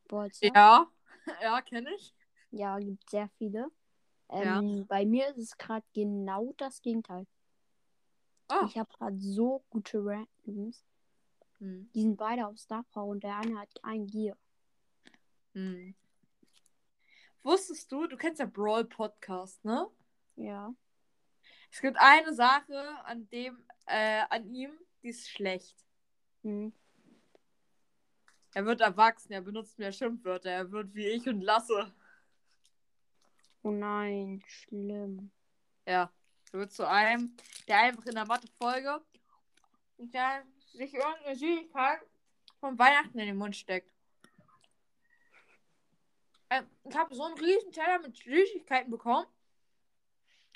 Bolzer? 0.07 0.51
Ja, 0.53 0.87
ja, 1.41 1.61
kenne 1.61 1.93
ich. 1.95 2.13
Ja, 2.51 2.77
gibt 2.79 3.09
sehr 3.09 3.29
viele. 3.37 3.71
Ja. 4.29 4.59
Ähm, 4.59 4.85
Bei 4.87 5.05
mir 5.05 5.27
ist 5.29 5.37
es 5.37 5.57
gerade 5.57 5.85
genau 5.93 6.53
das 6.57 6.81
Gegenteil. 6.81 7.25
Oh. 8.49 8.65
Ich 8.67 8.77
habe 8.77 8.91
gerade 8.97 9.17
so 9.19 9.63
gute 9.69 9.99
Randoms. 10.03 10.85
Hm. 11.59 11.89
Die 11.93 12.01
sind 12.01 12.17
beide 12.17 12.47
auf 12.47 12.57
Star 12.57 12.83
Power 12.91 13.11
und 13.11 13.23
der 13.23 13.37
eine 13.37 13.59
hat 13.59 13.69
ein 13.83 14.07
Gear. 14.07 14.37
Hm. 15.53 15.95
Wusstest 17.43 17.91
du, 17.91 18.07
du 18.07 18.17
kennst 18.17 18.39
ja 18.39 18.45
Brawl 18.45 18.85
Podcast, 18.85 19.63
ne? 19.65 19.87
Ja. 20.35 20.73
Es 21.71 21.81
gibt 21.81 21.97
eine 21.99 22.33
Sache 22.33 22.83
an 23.05 23.27
dem, 23.29 23.63
äh, 23.85 24.23
an 24.29 24.53
ihm, 24.53 24.71
die 25.01 25.09
ist 25.09 25.29
schlecht. 25.29 25.85
Hm. 26.43 26.73
Er 28.53 28.65
wird 28.65 28.81
erwachsen, 28.81 29.31
er 29.31 29.41
benutzt 29.41 29.79
mehr 29.79 29.91
Schimpfwörter, 29.93 30.49
er 30.49 30.71
wird 30.71 30.93
wie 30.93 31.07
ich 31.07 31.27
und 31.27 31.41
Lasse. 31.41 31.93
Oh 33.63 33.71
nein, 33.71 34.43
schlimm. 34.47 35.31
Ja. 35.85 36.11
Er 36.51 36.59
wird 36.59 36.73
zu 36.73 36.87
einem, 36.87 37.35
der 37.67 37.79
einfach 37.79 38.05
in 38.05 38.15
der 38.15 38.25
Mathe-Folge 38.25 39.01
sich 39.97 40.93
irgendeine 40.93 41.35
Süßigkeit 41.35 42.01
von 42.59 42.77
Weihnachten 42.77 43.19
in 43.19 43.27
den 43.27 43.37
Mund 43.37 43.55
steckt. 43.55 43.93
Ähm, 46.49 46.67
Ich 46.83 46.95
habe 46.95 47.15
so 47.15 47.23
einen 47.23 47.37
riesen 47.37 47.71
Teller 47.71 47.99
mit 47.99 48.17
Süßigkeiten 48.17 48.91
bekommen. 48.91 49.27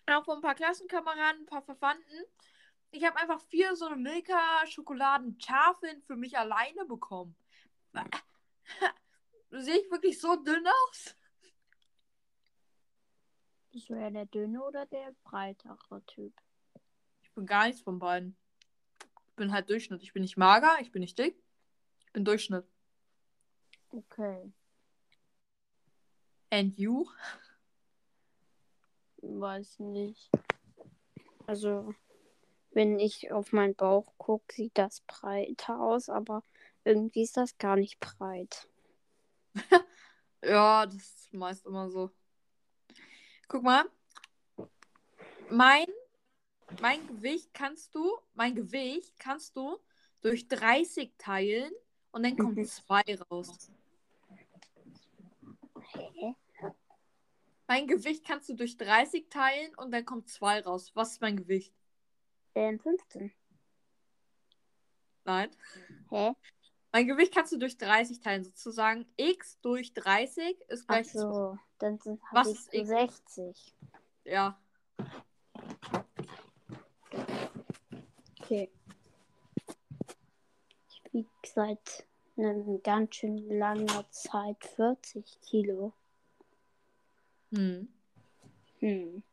Auch 0.08 0.26
von 0.26 0.38
ein 0.38 0.42
paar 0.42 0.56
Klassenkameraden, 0.56 1.44
ein 1.44 1.46
paar 1.46 1.64
Verwandten. 1.64 2.26
Ich 2.96 3.04
habe 3.04 3.18
einfach 3.18 3.42
vier 3.42 3.76
so 3.76 3.88
eine 3.88 3.98
Milka-Schokoladen-Tafeln 3.98 6.02
für 6.04 6.16
mich 6.16 6.38
alleine 6.38 6.86
bekommen. 6.86 7.36
Sehe 9.52 9.80
ich 9.80 9.92
wirklich 9.92 10.22
so 10.22 10.38
dünn 10.38 10.66
aus? 10.66 11.14
Bist 13.74 13.90
du 13.90 13.96
eher 13.96 14.12
der 14.12 14.28
dünne 14.28 14.64
oder 14.64 14.86
der 14.86 15.14
breitere 15.26 16.06
Typ? 16.06 16.34
Ich 17.22 17.34
bin 17.34 17.46
gar 17.46 17.68
nichts 17.68 17.82
von 17.82 18.00
beiden. 18.00 18.38
Ich 19.28 19.36
bin 19.36 19.52
halt 19.52 19.70
Durchschnitt. 19.70 20.02
Ich 20.02 20.14
bin 20.14 20.22
nicht 20.22 20.38
mager, 20.38 20.78
ich 20.80 20.94
bin 20.94 21.02
nicht 21.02 21.20
dick. 21.20 21.38
Ich 22.06 22.14
bin 22.14 22.24
Durchschnitt. 22.24 22.66
Okay. 23.90 24.54
And 26.50 26.78
you? 26.78 27.06
Weiß 29.18 29.80
nicht. 29.80 30.30
Also, 31.46 31.94
wenn 32.76 33.00
ich 33.00 33.32
auf 33.32 33.52
meinen 33.54 33.74
Bauch 33.74 34.14
gucke, 34.18 34.54
sieht 34.54 34.78
das 34.78 35.02
breiter 35.02 35.80
aus, 35.80 36.10
aber 36.10 36.44
irgendwie 36.84 37.24
ist 37.24 37.38
das 37.38 37.58
gar 37.58 37.76
nicht 37.76 38.00
breit. 38.00 38.68
Ja, 40.44 40.86
das 40.86 40.96
ist 40.98 41.34
meist 41.34 41.66
immer 41.66 41.90
so. 41.90 42.12
Guck 43.48 43.64
mal. 43.64 43.86
Mein, 45.50 45.88
mein 46.80 47.08
Gewicht 47.08 47.52
kannst 47.52 47.96
du, 47.96 48.16
mein 48.36 48.54
Gewicht 48.54 49.18
kannst 49.18 49.56
du 49.56 49.80
durch 50.22 50.48
30 50.48 51.14
teilen 51.18 51.72
und 52.12 52.22
dann 52.24 52.38
kommt 52.38 52.58
Mhm. 52.58 52.66
2 52.66 53.02
raus. 53.32 53.72
Hä? 55.94 56.36
Mein 57.68 57.88
Gewicht 57.88 58.24
kannst 58.24 58.48
du 58.50 58.54
durch 58.54 58.78
30 58.78 59.30
teilen 59.32 59.74
und 59.76 59.90
dann 59.92 60.06
kommt 60.06 60.30
2 60.30 60.62
raus. 60.62 60.92
Was 60.94 61.14
ist 61.14 61.22
mein 61.22 61.38
Gewicht? 61.38 61.74
Ähm, 62.56 62.80
15. 62.80 63.32
Nein. 65.26 65.52
Hä? 66.10 66.34
Mein 66.92 67.08
Gewicht 67.08 67.34
kannst 67.34 67.52
du 67.52 67.58
durch 67.58 67.78
30 67.78 68.22
teilen. 68.22 68.46
Sozusagen 68.46 69.06
x 69.18 69.60
durch 69.62 69.94
30 69.94 70.62
ist 70.70 70.86
Ach 70.88 70.96
gleich. 70.96 71.12
so, 71.12 71.58
dann 71.78 72.00
sind 72.00 72.22
Was 72.32 72.48
ist 72.48 72.74
X? 72.74 72.88
60. 72.88 73.76
Ja. 74.24 74.58
Okay. 78.42 78.72
Ich 80.88 81.14
wiege 81.14 81.28
seit 81.44 82.08
einer 82.38 82.78
ganz 82.80 83.16
schön 83.16 83.50
langer 83.50 84.10
Zeit 84.12 84.64
40 84.76 85.42
Kilo. 85.42 85.92
Hm. 87.52 87.90
Hm. 88.80 89.24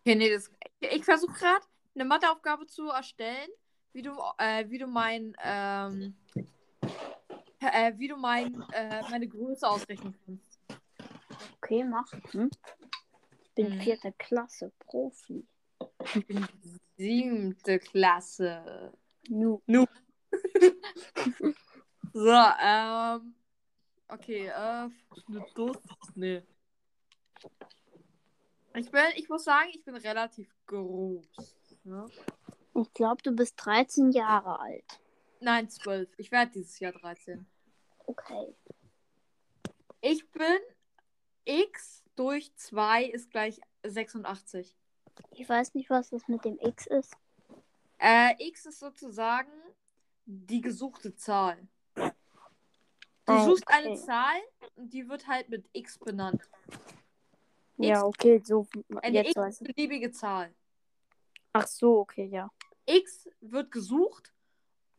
Okay, 0.00 0.14
nee, 0.14 0.30
das, 0.30 0.50
ich, 0.80 0.92
ich 0.92 1.04
versuche 1.04 1.32
gerade 1.32 1.64
eine 1.96 2.04
Matheaufgabe 2.04 2.66
zu 2.66 2.90
erstellen, 2.90 3.48
wie 3.92 4.02
du, 4.02 4.12
äh, 4.38 4.68
wie 4.68 4.78
du 4.78 4.86
mein, 4.86 5.34
ähm, 5.42 6.14
äh, 7.60 7.92
wie 7.96 8.08
du 8.08 8.16
mein, 8.16 8.62
äh, 8.72 9.02
meine 9.10 9.26
Größe 9.26 9.66
ausrechnen 9.66 10.14
kannst. 10.24 10.60
Okay, 11.56 11.82
mach. 11.84 12.12
Hm? 12.32 12.50
Ich 13.42 13.54
bin 13.54 13.72
Hm. 13.72 13.80
vierte 13.80 14.12
Klasse 14.12 14.70
Profi. 14.78 15.46
Ich 16.14 16.26
bin 16.26 16.46
siebte 16.96 17.78
Klasse. 17.78 18.92
Nu. 19.28 19.62
So, 22.12 22.30
ähm, 22.30 23.34
okay, 24.08 24.46
äh, 24.46 24.50
eine 24.50 25.46
Durst, 25.54 25.82
nee. 26.14 26.42
Ich 28.74 28.90
bin, 28.90 29.02
ich 29.16 29.28
muss 29.28 29.44
sagen, 29.44 29.68
ich 29.68 29.84
bin 29.84 29.96
relativ 29.96 30.48
groß. 30.64 31.26
Ne? 31.86 32.06
Ich 32.74 32.92
glaube, 32.92 33.22
du 33.22 33.32
bist 33.32 33.54
13 33.64 34.10
Jahre 34.10 34.58
alt. 34.60 35.00
Nein, 35.40 35.68
12. 35.70 36.08
Ich 36.18 36.30
werde 36.32 36.50
dieses 36.52 36.78
Jahr 36.80 36.92
13. 36.92 37.46
Okay. 38.06 38.54
Ich 40.00 40.28
bin 40.30 40.58
x 41.44 42.02
durch 42.16 42.54
2 42.56 43.04
ist 43.04 43.30
gleich 43.30 43.60
86. 43.84 44.76
Ich 45.30 45.48
weiß 45.48 45.74
nicht, 45.74 45.88
was 45.90 46.10
das 46.10 46.26
mit 46.28 46.44
dem 46.44 46.58
X 46.60 46.86
ist. 46.86 47.14
Äh, 47.98 48.34
x 48.48 48.66
ist 48.66 48.80
sozusagen 48.80 49.50
die 50.26 50.60
gesuchte 50.60 51.14
Zahl. 51.14 51.56
Du 51.94 52.12
Ah, 53.32 53.44
suchst 53.44 53.64
eine 53.68 53.90
okay. 53.90 54.00
Zahl 54.04 54.40
und 54.76 54.92
die 54.92 55.08
wird 55.08 55.26
halt 55.26 55.48
mit 55.48 55.68
x 55.72 55.98
benannt. 55.98 56.42
Ja, 57.76 58.04
okay, 58.04 58.40
so. 58.44 58.66
Eine 59.02 59.18
Jetzt 59.18 59.28
x 59.30 59.36
weiß 59.36 59.60
ich. 59.62 59.74
beliebige 59.74 60.10
Zahl. 60.10 60.54
Ach 61.58 61.66
so, 61.66 62.00
okay, 62.00 62.26
ja. 62.26 62.50
x 62.84 63.28
wird 63.40 63.70
gesucht 63.70 64.32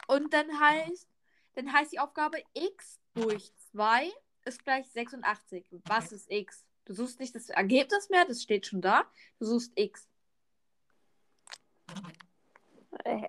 und 0.07 0.33
dann 0.33 0.59
heißt, 0.59 1.07
dann 1.53 1.71
heißt 1.71 1.91
die 1.91 1.99
Aufgabe 1.99 2.41
x 2.53 2.99
durch 3.13 3.53
2 3.71 4.11
ist 4.45 4.63
gleich 4.63 4.89
86. 4.89 5.67
Was 5.85 6.11
ist 6.11 6.31
x? 6.31 6.65
Du 6.85 6.93
suchst 6.93 7.19
nicht 7.19 7.35
das 7.35 7.49
Ergebnis 7.49 8.09
mehr, 8.09 8.25
das 8.25 8.41
steht 8.41 8.65
schon 8.65 8.81
da. 8.81 9.05
Du 9.39 9.45
suchst 9.45 9.71
x. 9.75 10.07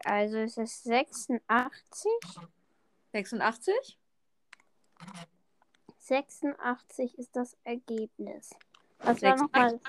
Also 0.04 0.38
es 0.38 0.56
ist 0.56 0.84
86. 0.84 2.10
86? 3.12 3.98
86 5.98 7.18
ist 7.18 7.36
das 7.36 7.56
Ergebnis. 7.64 8.50
Was 9.00 9.22
war 9.22 9.36
nochmal? 9.36 9.80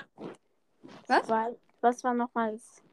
Was? 1.06 1.28
Was 1.80 2.04
war 2.04 2.14
nochmal? 2.14 2.58
Zwei. 2.58 2.89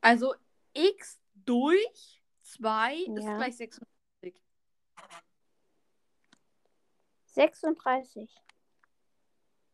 Also 0.00 0.34
x 0.72 1.20
durch 1.34 2.22
2 2.42 2.94
ist 2.94 3.24
Ja. 3.24 3.36
gleich 3.36 3.56
86. 3.56 4.42
36. 7.26 8.30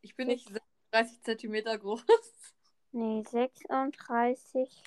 Ich 0.03 0.15
bin 0.15 0.29
nicht 0.29 0.49
30 0.91 1.23
Zentimeter 1.23 1.79
groß. 1.79 2.05
Nee, 2.93 3.23
36 3.23 4.83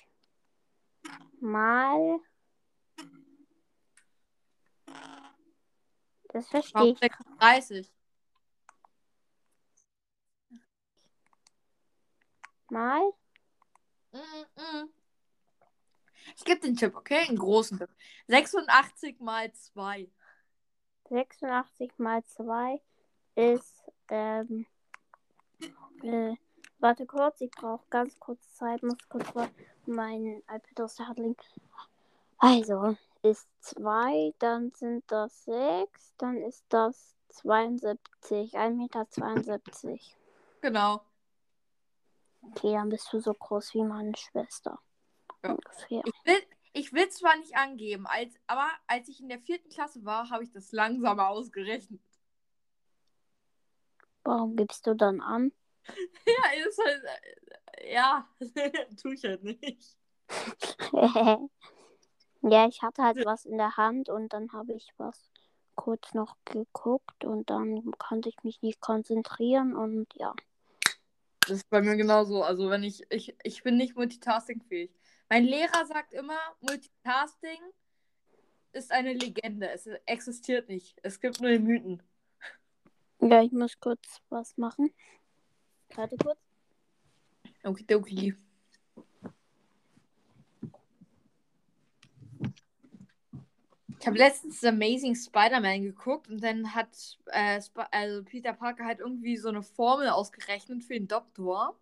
mal. 1.40 2.20
Das 6.28 6.48
verstehe 6.48 6.92
ich. 6.92 6.98
36? 6.98 7.92
Mal. 12.70 13.12
Mm, 14.12 14.16
mm. 14.56 14.88
Ich 16.36 16.44
gebe 16.44 16.60
den 16.60 16.76
Tipp, 16.76 16.94
okay? 16.94 17.26
Einen 17.28 17.38
großen 17.38 17.78
Tipp. 17.78 17.90
86 18.28 19.20
mal 19.20 19.52
2. 19.52 20.08
86 21.08 21.92
mal 21.98 22.24
2 22.24 22.80
ist. 23.34 23.84
Ähm, 24.08 24.66
äh, 26.02 26.34
warte 26.78 27.06
kurz, 27.06 27.40
ich 27.40 27.50
brauche 27.50 27.84
ganz 27.90 28.18
kurz 28.18 28.54
Zeit, 28.54 28.82
muss 28.82 28.96
kurz 29.08 29.34
mal 29.34 29.50
mein 29.86 30.42
iPad 30.48 30.80
aus 30.80 30.96
der 30.96 31.08
Hand 31.08 31.18
legen. 31.18 31.36
Also, 32.38 32.96
ist 33.22 33.48
2, 33.60 34.34
dann 34.38 34.72
sind 34.72 35.04
das 35.08 35.44
6, 35.44 36.14
dann 36.16 36.36
ist 36.38 36.64
das 36.68 37.14
72, 37.28 38.56
1,72 38.56 38.76
Meter. 38.76 39.98
Genau. 40.62 41.00
Okay, 42.42 42.72
dann 42.72 42.88
bist 42.88 43.12
du 43.12 43.20
so 43.20 43.34
groß 43.34 43.74
wie 43.74 43.82
meine 43.82 44.16
Schwester. 44.16 44.80
Ja. 45.44 45.50
Ungefähr. 45.52 46.02
Ich 46.04 46.24
will, 46.24 46.42
ich 46.72 46.92
will 46.92 47.08
zwar 47.10 47.36
nicht 47.36 47.56
angeben, 47.56 48.06
als, 48.06 48.34
aber 48.46 48.68
als 48.86 49.08
ich 49.08 49.20
in 49.20 49.28
der 49.28 49.40
vierten 49.40 49.68
Klasse 49.68 50.04
war, 50.04 50.30
habe 50.30 50.44
ich 50.44 50.52
das 50.52 50.72
langsamer 50.72 51.28
ausgerechnet. 51.28 52.00
Warum 54.24 54.56
gibst 54.56 54.86
du 54.86 54.94
dann 54.94 55.20
an? 55.20 55.52
Ja, 56.26 56.66
ist 56.68 56.78
halt. 56.84 57.02
äh, 57.04 57.92
Ja, 57.92 58.28
tue 59.02 59.14
ich 59.14 59.24
halt 59.24 59.42
nicht. 59.42 59.96
ja, 62.42 62.68
ich 62.68 62.82
hatte 62.82 63.02
halt 63.02 63.24
was 63.24 63.44
in 63.44 63.58
der 63.58 63.76
Hand 63.76 64.08
und 64.08 64.32
dann 64.32 64.52
habe 64.52 64.74
ich 64.74 64.92
was 64.98 65.30
kurz 65.74 66.14
noch 66.14 66.36
geguckt 66.44 67.24
und 67.24 67.50
dann 67.50 67.90
konnte 67.98 68.28
ich 68.28 68.42
mich 68.44 68.62
nicht 68.62 68.80
konzentrieren 68.80 69.74
und 69.74 70.06
ja. 70.14 70.34
Das 71.40 71.58
ist 71.58 71.70
bei 71.70 71.82
mir 71.82 71.96
genauso. 71.96 72.42
Also, 72.42 72.70
wenn 72.70 72.82
ich. 72.82 73.04
Ich, 73.10 73.34
ich 73.42 73.62
bin 73.62 73.76
nicht 73.76 73.96
multitaskingfähig. 73.96 74.90
Mein 75.28 75.44
Lehrer 75.44 75.86
sagt 75.86 76.12
immer, 76.12 76.38
Multitasking 76.60 77.60
ist 78.72 78.92
eine 78.92 79.12
Legende. 79.12 79.68
Es 79.70 79.86
existiert 80.06 80.68
nicht. 80.68 80.98
Es 81.02 81.20
gibt 81.20 81.40
nur 81.40 81.50
Mythen. 81.58 82.02
Ja, 83.20 83.42
ich 83.42 83.52
muss 83.52 83.78
kurz 83.78 84.20
was 84.28 84.56
machen. 84.56 84.92
Warte 85.94 86.16
kurz. 86.16 86.38
Okidoki. 87.64 88.34
Ich 94.00 94.06
habe 94.06 94.16
letztens 94.16 94.60
The 94.60 94.68
Amazing 94.68 95.14
Spider-Man 95.14 95.82
geguckt 95.82 96.28
und 96.28 96.42
dann 96.42 96.74
hat 96.74 97.18
äh, 97.26 97.60
also 97.90 98.24
Peter 98.24 98.54
Parker 98.54 98.86
halt 98.86 98.98
irgendwie 98.98 99.36
so 99.36 99.50
eine 99.50 99.62
Formel 99.62 100.08
ausgerechnet 100.08 100.82
für 100.84 100.94
den 100.94 101.06
Doktor, 101.06 101.78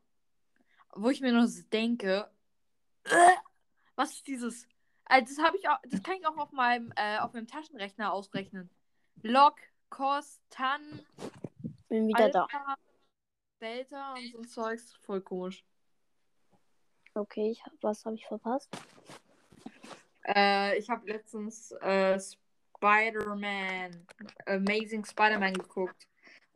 wo 0.96 1.10
ich 1.10 1.20
mir 1.20 1.32
nur 1.32 1.46
so 1.46 1.62
denke, 1.72 2.28
äh, 3.04 3.10
was 3.94 4.14
ist 4.14 4.26
dieses? 4.26 4.66
Also 5.04 5.32
das 5.32 5.44
habe 5.46 5.58
ich 5.58 5.68
auch, 5.68 5.78
das 5.88 6.02
kann 6.02 6.16
ich 6.16 6.26
auch 6.26 6.36
auf 6.36 6.50
meinem 6.50 6.92
äh, 6.96 7.18
auf 7.18 7.34
meinem 7.34 7.46
Taschenrechner 7.46 8.12
ausrechnen. 8.12 8.68
Log, 9.22 9.54
Cos, 9.88 10.40
Tan, 10.50 10.80
Bin 11.88 12.08
wieder 12.08 12.30
da. 12.30 12.48
Alpha, 12.52 12.74
Delta 13.60 14.14
und 14.14 14.32
so 14.32 14.38
ein 14.38 14.48
Zeugs, 14.48 14.92
voll 15.02 15.20
komisch. 15.20 15.64
Okay, 17.14 17.52
ich, 17.52 17.62
was 17.80 18.04
habe 18.04 18.16
ich 18.16 18.26
verpasst? 18.26 18.76
Äh, 20.34 20.78
ich 20.78 20.88
habe 20.88 21.10
letztens 21.10 21.72
äh, 21.72 22.18
Spider-Man, 22.18 24.06
Amazing 24.46 25.04
Spider-Man 25.04 25.54
geguckt. 25.54 26.06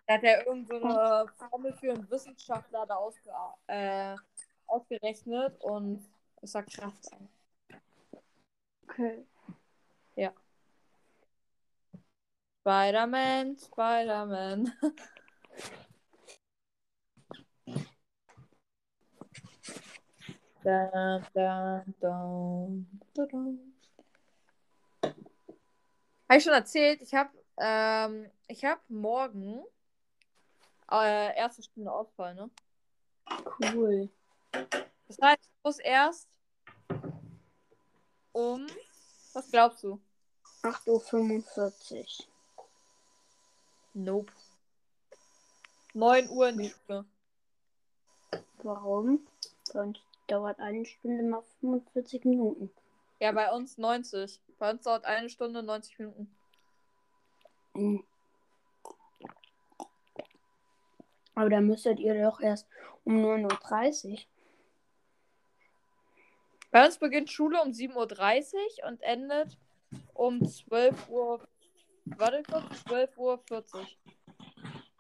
Da 0.06 0.14
hat 0.14 0.24
er 0.24 0.46
irgendeine 0.46 1.26
so 1.38 1.46
Formel 1.48 1.72
für 1.74 1.92
einen 1.92 2.10
Wissenschaftler 2.10 2.86
da 2.86 2.94
ausge 2.96 3.30
äh, 3.68 4.16
ausgerechnet 4.66 5.60
und 5.60 6.04
es 6.42 6.52
sah 6.52 6.62
krass 6.62 7.12
aus. 7.12 7.28
Okay. 8.88 9.24
Spider-Man, 12.62 13.56
Spider-Man. 13.58 14.72
Da, 20.64 21.20
da, 21.34 21.84
da, 22.00 22.74
da, 23.14 23.26
da. 23.26 23.38
Habe 26.28 26.38
ich 26.38 26.44
schon 26.44 26.52
erzählt, 26.52 27.02
ich 27.02 27.12
habe 27.14 27.30
ähm, 27.58 28.30
ich 28.46 28.64
hab 28.64 28.78
morgen 28.88 29.64
äh, 30.90 31.36
erste 31.36 31.62
Stunde 31.64 31.90
Ausfall, 31.90 32.34
ne? 32.34 32.50
Cool. 33.60 34.08
Das 35.08 35.18
heißt, 35.20 35.42
ich 35.42 35.64
muss 35.64 35.78
erst 35.80 36.28
um. 38.30 38.66
Was 39.32 39.50
glaubst 39.50 39.82
du? 39.82 40.00
8.45 40.62 41.98
Uhr. 41.98 42.66
Nope. 43.94 44.32
9 45.94 46.28
Uhr 46.30 46.48
in 46.48 46.58
die 46.58 46.70
Schule. 46.70 47.04
Warum? 48.62 49.26
Sonst 49.64 50.02
dauert 50.26 50.58
eine 50.60 50.84
Stunde 50.84 51.22
mal 51.22 51.42
45 51.60 52.24
Minuten. 52.24 52.70
Ja, 53.20 53.32
bei 53.32 53.50
uns 53.52 53.78
90. 53.78 54.40
Bei 54.58 54.70
uns 54.70 54.82
dauert 54.82 55.04
eine 55.04 55.28
Stunde 55.28 55.62
90 55.62 55.98
Minuten. 55.98 56.34
Mhm. 57.74 58.04
Aber 61.34 61.48
dann 61.48 61.66
müsstet 61.66 61.98
ihr 61.98 62.20
doch 62.22 62.40
erst 62.40 62.68
um 63.04 63.24
9.30 63.24 64.12
Uhr. 64.12 64.18
Bei 66.70 66.86
uns 66.86 66.98
beginnt 66.98 67.30
Schule 67.30 67.60
um 67.62 67.70
7.30 67.70 68.54
Uhr 68.54 68.88
und 68.88 69.02
endet 69.02 69.58
um 70.14 70.44
12 70.44 71.08
Uhr. 71.08 71.46
Warte 72.04 72.42
kurz, 72.42 72.64
12.40 72.86 73.18
Uhr. 73.18 73.86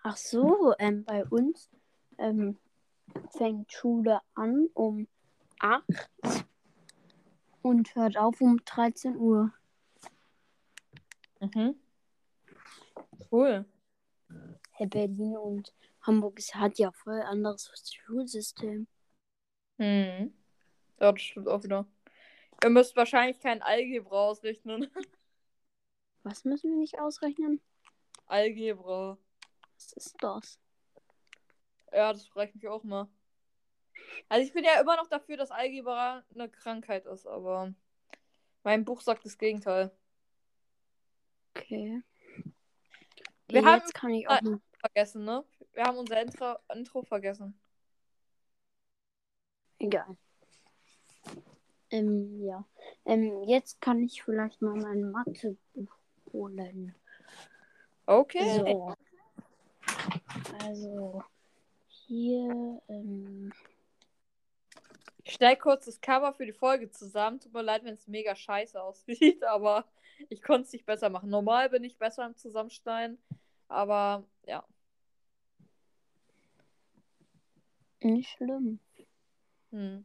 Ach 0.02 0.16
so, 0.16 0.74
ähm, 0.78 1.04
bei 1.04 1.24
uns 1.24 1.70
ähm, 2.18 2.58
fängt 3.30 3.72
Schule 3.72 4.20
an 4.34 4.68
um 4.74 5.06
8 5.62 6.44
und 7.62 7.94
hört 7.94 8.16
auf 8.16 8.40
um 8.40 8.62
13 8.64 9.16
Uhr. 9.16 9.52
Mhm. 11.40 11.76
Cool. 13.30 13.64
Hey, 14.72 14.86
Berlin 14.88 15.36
und 15.36 15.72
Hamburg 16.02 16.38
ist, 16.38 16.54
hat 16.56 16.78
ja 16.78 16.90
voll 16.90 17.22
anderes 17.22 17.70
Schulsystem. 17.94 18.88
Hm. 19.78 20.34
Ja, 21.00 21.12
das 21.12 21.22
stimmt 21.22 21.48
auch 21.48 21.62
wieder. 21.62 21.86
Ihr 22.62 22.70
müsst 22.70 22.96
wahrscheinlich 22.96 23.38
kein 23.38 23.62
Algebra 23.62 24.28
ausrechnen. 24.28 24.90
Was 26.24 26.44
müssen 26.44 26.70
wir 26.70 26.78
nicht 26.78 26.98
ausrechnen? 26.98 27.60
Algebra. 28.26 29.16
Was 29.74 29.92
ist 29.92 30.16
das? 30.20 30.58
Ja, 31.92 32.12
das 32.12 32.26
frage 32.26 32.50
ich 32.50 32.54
mich 32.56 32.68
auch 32.68 32.82
mal. 32.82 33.08
Also 34.28 34.46
ich 34.46 34.52
bin 34.52 34.64
ja 34.64 34.80
immer 34.80 34.96
noch 34.96 35.08
dafür, 35.08 35.36
dass 35.36 35.50
Algebra 35.50 36.24
eine 36.34 36.48
Krankheit 36.48 37.06
ist, 37.06 37.26
aber 37.26 37.72
mein 38.64 38.84
Buch 38.84 39.00
sagt 39.00 39.24
das 39.24 39.38
Gegenteil. 39.38 39.90
Okay. 41.54 42.02
Wir 43.48 43.60
Ja, 43.60 43.66
haben- 43.66 43.80
jetzt 43.80 43.94
kann 43.94 44.10
ich 44.10 44.28
auch 44.28 44.40
mal. 44.42 44.60
Vergessen, 44.78 45.24
ne? 45.24 45.44
Wir 45.74 45.84
haben 45.84 45.96
unser 45.98 46.20
Intro, 46.20 46.56
Intro 46.74 47.02
vergessen. 47.02 47.58
Egal. 49.78 50.16
Ähm, 51.90 52.40
ja. 52.42 52.64
Ähm, 53.04 53.42
jetzt 53.44 53.80
kann 53.80 54.02
ich 54.02 54.22
vielleicht 54.22 54.60
mal 54.62 54.74
mein 54.74 55.10
Mathebuch 55.10 55.94
holen. 56.32 56.94
Okay. 58.06 58.58
So. 58.58 58.94
Also, 60.64 61.22
hier, 61.86 62.80
ähm, 62.88 63.52
Ich 65.24 65.34
stell 65.34 65.56
kurz 65.56 65.84
das 65.86 66.00
Cover 66.00 66.32
für 66.34 66.46
die 66.46 66.52
Folge 66.52 66.90
zusammen. 66.90 67.40
Tut 67.40 67.52
mir 67.52 67.62
leid, 67.62 67.84
wenn 67.84 67.94
es 67.94 68.08
mega 68.08 68.34
scheiße 68.34 68.80
aussieht, 68.82 69.42
aber 69.44 69.84
ich 70.28 70.42
konnte 70.42 70.66
es 70.66 70.72
nicht 70.72 70.86
besser 70.86 71.10
machen. 71.10 71.30
Normal 71.30 71.70
bin 71.70 71.84
ich 71.84 71.98
besser 71.98 72.26
im 72.26 72.36
Zusammenschneiden, 72.36 73.18
aber 73.68 74.24
ja. 74.46 74.64
nicht 78.00 78.30
schlimm. 78.30 78.80
Hm. 79.70 80.04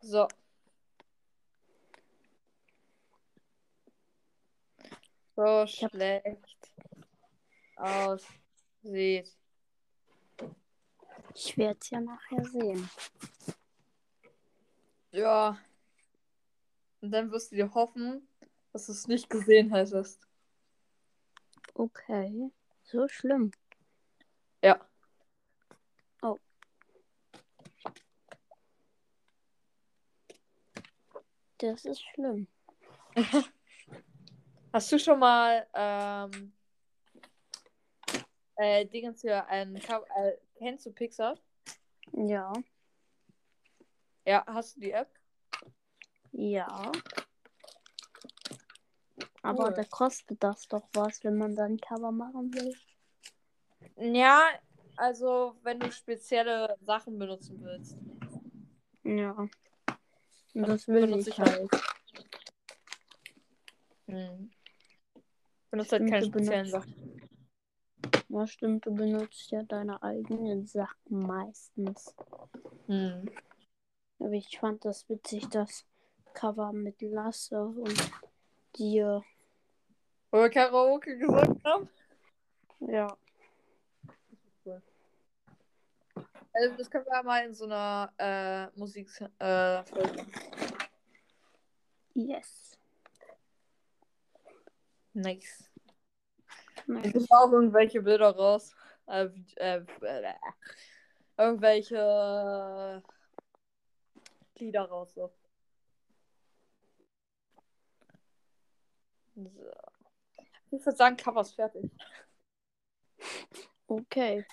So. 0.00 0.28
So 5.36 5.64
Ich 5.64 5.82
hab- 5.82 5.92
aussieht. 8.84 9.36
Ich 11.34 11.56
werde 11.58 11.78
es 11.80 11.90
ja 11.90 12.00
nachher 12.00 12.44
sehen. 12.44 12.88
Ja. 15.10 15.58
Und 17.00 17.10
dann 17.10 17.30
wirst 17.30 17.52
du 17.52 17.56
dir 17.56 17.72
hoffen, 17.74 18.28
dass 18.72 18.86
du 18.86 18.92
es 18.92 19.08
nicht 19.08 19.28
gesehen 19.28 19.72
hättest. 19.72 20.26
Okay. 21.74 22.50
So 22.82 23.08
schlimm. 23.08 23.50
Ja. 24.62 24.80
Das 31.58 31.84
ist 31.84 32.02
schlimm. 32.02 32.46
Hast 34.72 34.92
du 34.92 34.98
schon 34.98 35.18
mal 35.20 35.66
ähm, 35.72 36.52
äh, 38.56 38.86
Dingens 38.86 39.20
für 39.20 39.46
ein 39.46 39.76
äh, 39.76 40.32
kennst 40.56 40.86
du 40.86 40.92
Pixar? 40.92 41.36
Ja. 42.12 42.52
Ja, 44.26 44.44
hast 44.46 44.76
du 44.76 44.80
die 44.80 44.92
App? 44.92 45.10
Ja. 46.32 46.90
Aber 49.42 49.66
Cool. 49.66 49.74
da 49.74 49.84
kostet 49.84 50.42
das 50.42 50.66
doch 50.68 50.88
was, 50.94 51.22
wenn 51.22 51.36
man 51.36 51.54
dann 51.54 51.76
Cover 51.78 52.10
machen 52.10 52.52
will. 52.54 52.74
Ja, 53.96 54.48
also 54.96 55.56
wenn 55.62 55.80
du 55.80 55.92
spezielle 55.92 56.76
Sachen 56.80 57.18
benutzen 57.18 57.62
willst. 57.62 57.96
Ja. 59.04 59.32
Und 60.54 60.68
Das 60.68 60.88
will 60.88 61.06
benutze 61.06 61.30
ich 61.30 61.38
auch. 61.38 61.46
halt. 61.46 61.70
Hm. 64.06 64.50
Benutzt 65.70 65.92
halt 65.92 66.08
keine 66.08 66.24
speziellen 66.24 66.66
Sachen. 66.66 67.23
Ja, 68.34 68.48
stimmt, 68.48 68.84
du 68.84 68.92
benutzt 68.92 69.52
ja 69.52 69.62
deine 69.62 70.02
eigenen 70.02 70.66
Sachen 70.66 71.20
meistens. 71.20 72.16
Hm. 72.88 73.30
Aber 74.18 74.32
ich 74.32 74.58
fand 74.58 74.84
das 74.84 75.08
witzig, 75.08 75.48
das 75.50 75.86
Cover 76.32 76.72
mit 76.72 77.00
Lasse 77.00 77.64
und 77.64 78.10
dir. 78.74 79.22
Wo 80.32 80.38
wir 80.38 80.50
Karaoke 80.50 81.16
gesungen 81.16 81.60
haben. 81.64 81.88
Ja. 82.80 83.16
Also 86.52 86.76
das 86.76 86.90
können 86.90 87.06
wir 87.06 87.22
mal 87.22 87.46
in 87.46 87.54
so 87.54 87.66
einer 87.66 88.12
äh, 88.18 88.66
Musik 88.76 89.08
äh, 89.38 89.76
machen. 89.76 90.32
Yes. 92.14 92.76
Nice. 95.12 95.73
Ich 97.02 97.12
suche 97.12 97.26
auch 97.30 97.52
irgendwelche 97.52 98.02
Bilder 98.02 98.34
raus. 98.34 98.74
Äh, 99.06 99.28
äh, 99.56 99.84
äh, 100.02 100.34
irgendwelche 101.36 103.02
Lieder 104.56 104.82
raus. 104.82 105.12
So. 105.14 105.32
so. 109.34 109.50
Ich 110.70 110.84
würde 110.84 110.96
sagen, 110.96 111.16
Cover 111.16 111.40
ist 111.42 111.54
fertig. 111.54 111.90
Okay. 113.86 114.44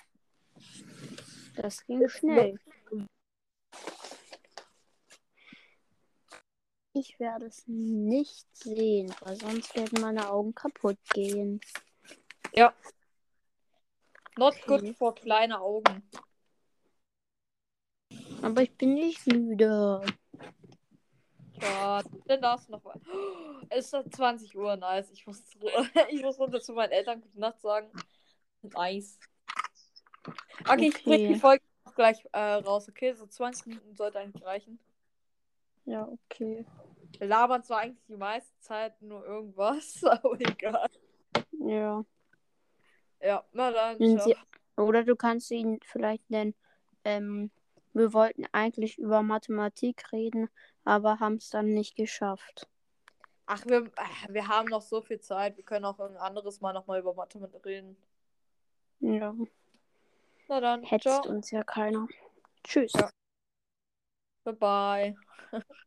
Das 1.56 1.84
ging 1.86 2.08
schnell. 2.08 2.58
Ich 6.94 7.18
werde 7.18 7.46
es 7.46 7.66
nicht 7.66 8.46
sehen, 8.54 9.14
weil 9.20 9.36
sonst 9.36 9.74
werden 9.74 10.00
meine 10.02 10.30
Augen 10.30 10.54
kaputt 10.54 10.98
gehen. 11.14 11.60
Ja. 12.54 12.72
Not 14.36 14.54
Okay. 14.54 14.66
good 14.66 14.96
for 14.96 15.14
kleine 15.14 15.60
Augen. 15.60 16.02
Aber 18.42 18.62
ich 18.62 18.76
bin 18.76 18.94
nicht 18.94 19.26
müde. 19.26 20.02
Ja, 21.60 22.02
dann 22.26 22.40
darfst 22.42 22.68
du 22.68 22.72
noch 22.72 22.84
mal. 22.84 23.00
Es 23.74 23.86
ist 23.86 23.94
doch 23.94 24.04
20 24.10 24.54
Uhr, 24.56 24.76
nice. 24.76 25.10
Ich 25.12 25.26
muss, 25.26 25.42
ich 26.10 26.22
muss 26.22 26.38
runter 26.38 26.60
zu 26.60 26.74
meinen 26.74 26.90
Eltern 26.92 27.22
gute 27.22 27.40
Nacht 27.40 27.60
sagen. 27.62 27.90
Nice. 28.62 29.18
Okay, 30.68 30.88
ich 30.88 31.02
bring 31.02 31.14
Okay. 31.14 31.34
die 31.34 31.40
Folge 31.40 31.62
gleich 31.94 32.22
äh, 32.32 32.38
raus, 32.38 32.88
okay? 32.88 33.14
So 33.14 33.26
20 33.26 33.66
Minuten 33.66 33.94
sollte 33.96 34.18
eigentlich 34.18 34.44
reichen. 34.44 34.78
Ja, 35.86 36.06
okay. 36.06 36.66
Wir 37.18 37.26
labern 37.28 37.62
zwar 37.64 37.78
eigentlich 37.78 38.04
die 38.08 38.16
meiste 38.16 38.58
Zeit 38.60 39.00
nur 39.00 39.24
irgendwas, 39.24 40.04
aber 40.04 40.38
egal. 40.40 40.88
Ja. 41.52 42.04
Ja, 43.22 43.44
na 43.52 43.70
dann. 43.70 43.98
Sie, 43.98 44.36
oder 44.76 45.04
du 45.04 45.16
kannst 45.16 45.50
ihn 45.50 45.78
vielleicht 45.84 46.28
nennen, 46.30 46.54
ähm, 47.04 47.50
wir 47.92 48.12
wollten 48.12 48.46
eigentlich 48.52 48.98
über 48.98 49.22
Mathematik 49.22 50.12
reden, 50.12 50.48
aber 50.84 51.20
haben 51.20 51.36
es 51.36 51.50
dann 51.50 51.72
nicht 51.72 51.94
geschafft. 51.94 52.68
Ach, 53.46 53.64
wir, 53.66 53.90
ach, 53.96 54.28
wir 54.28 54.48
haben 54.48 54.68
noch 54.68 54.82
so 54.82 55.02
viel 55.02 55.20
Zeit. 55.20 55.56
Wir 55.56 55.64
können 55.64 55.84
auch 55.84 55.98
ein 56.00 56.16
anderes 56.16 56.60
Mal 56.60 56.72
nochmal 56.72 57.00
über 57.00 57.14
Mathematik 57.14 57.64
reden. 57.66 57.96
Ja, 59.00 59.34
Na 60.48 60.60
dann, 60.60 60.82
hetzt 60.84 61.04
ciao. 61.04 61.28
uns 61.28 61.50
ja 61.50 61.62
keiner. 61.64 62.08
Tschüss. 62.64 62.92
Ja. 62.94 63.10
Bye 64.44 64.54
bye. 64.54 65.16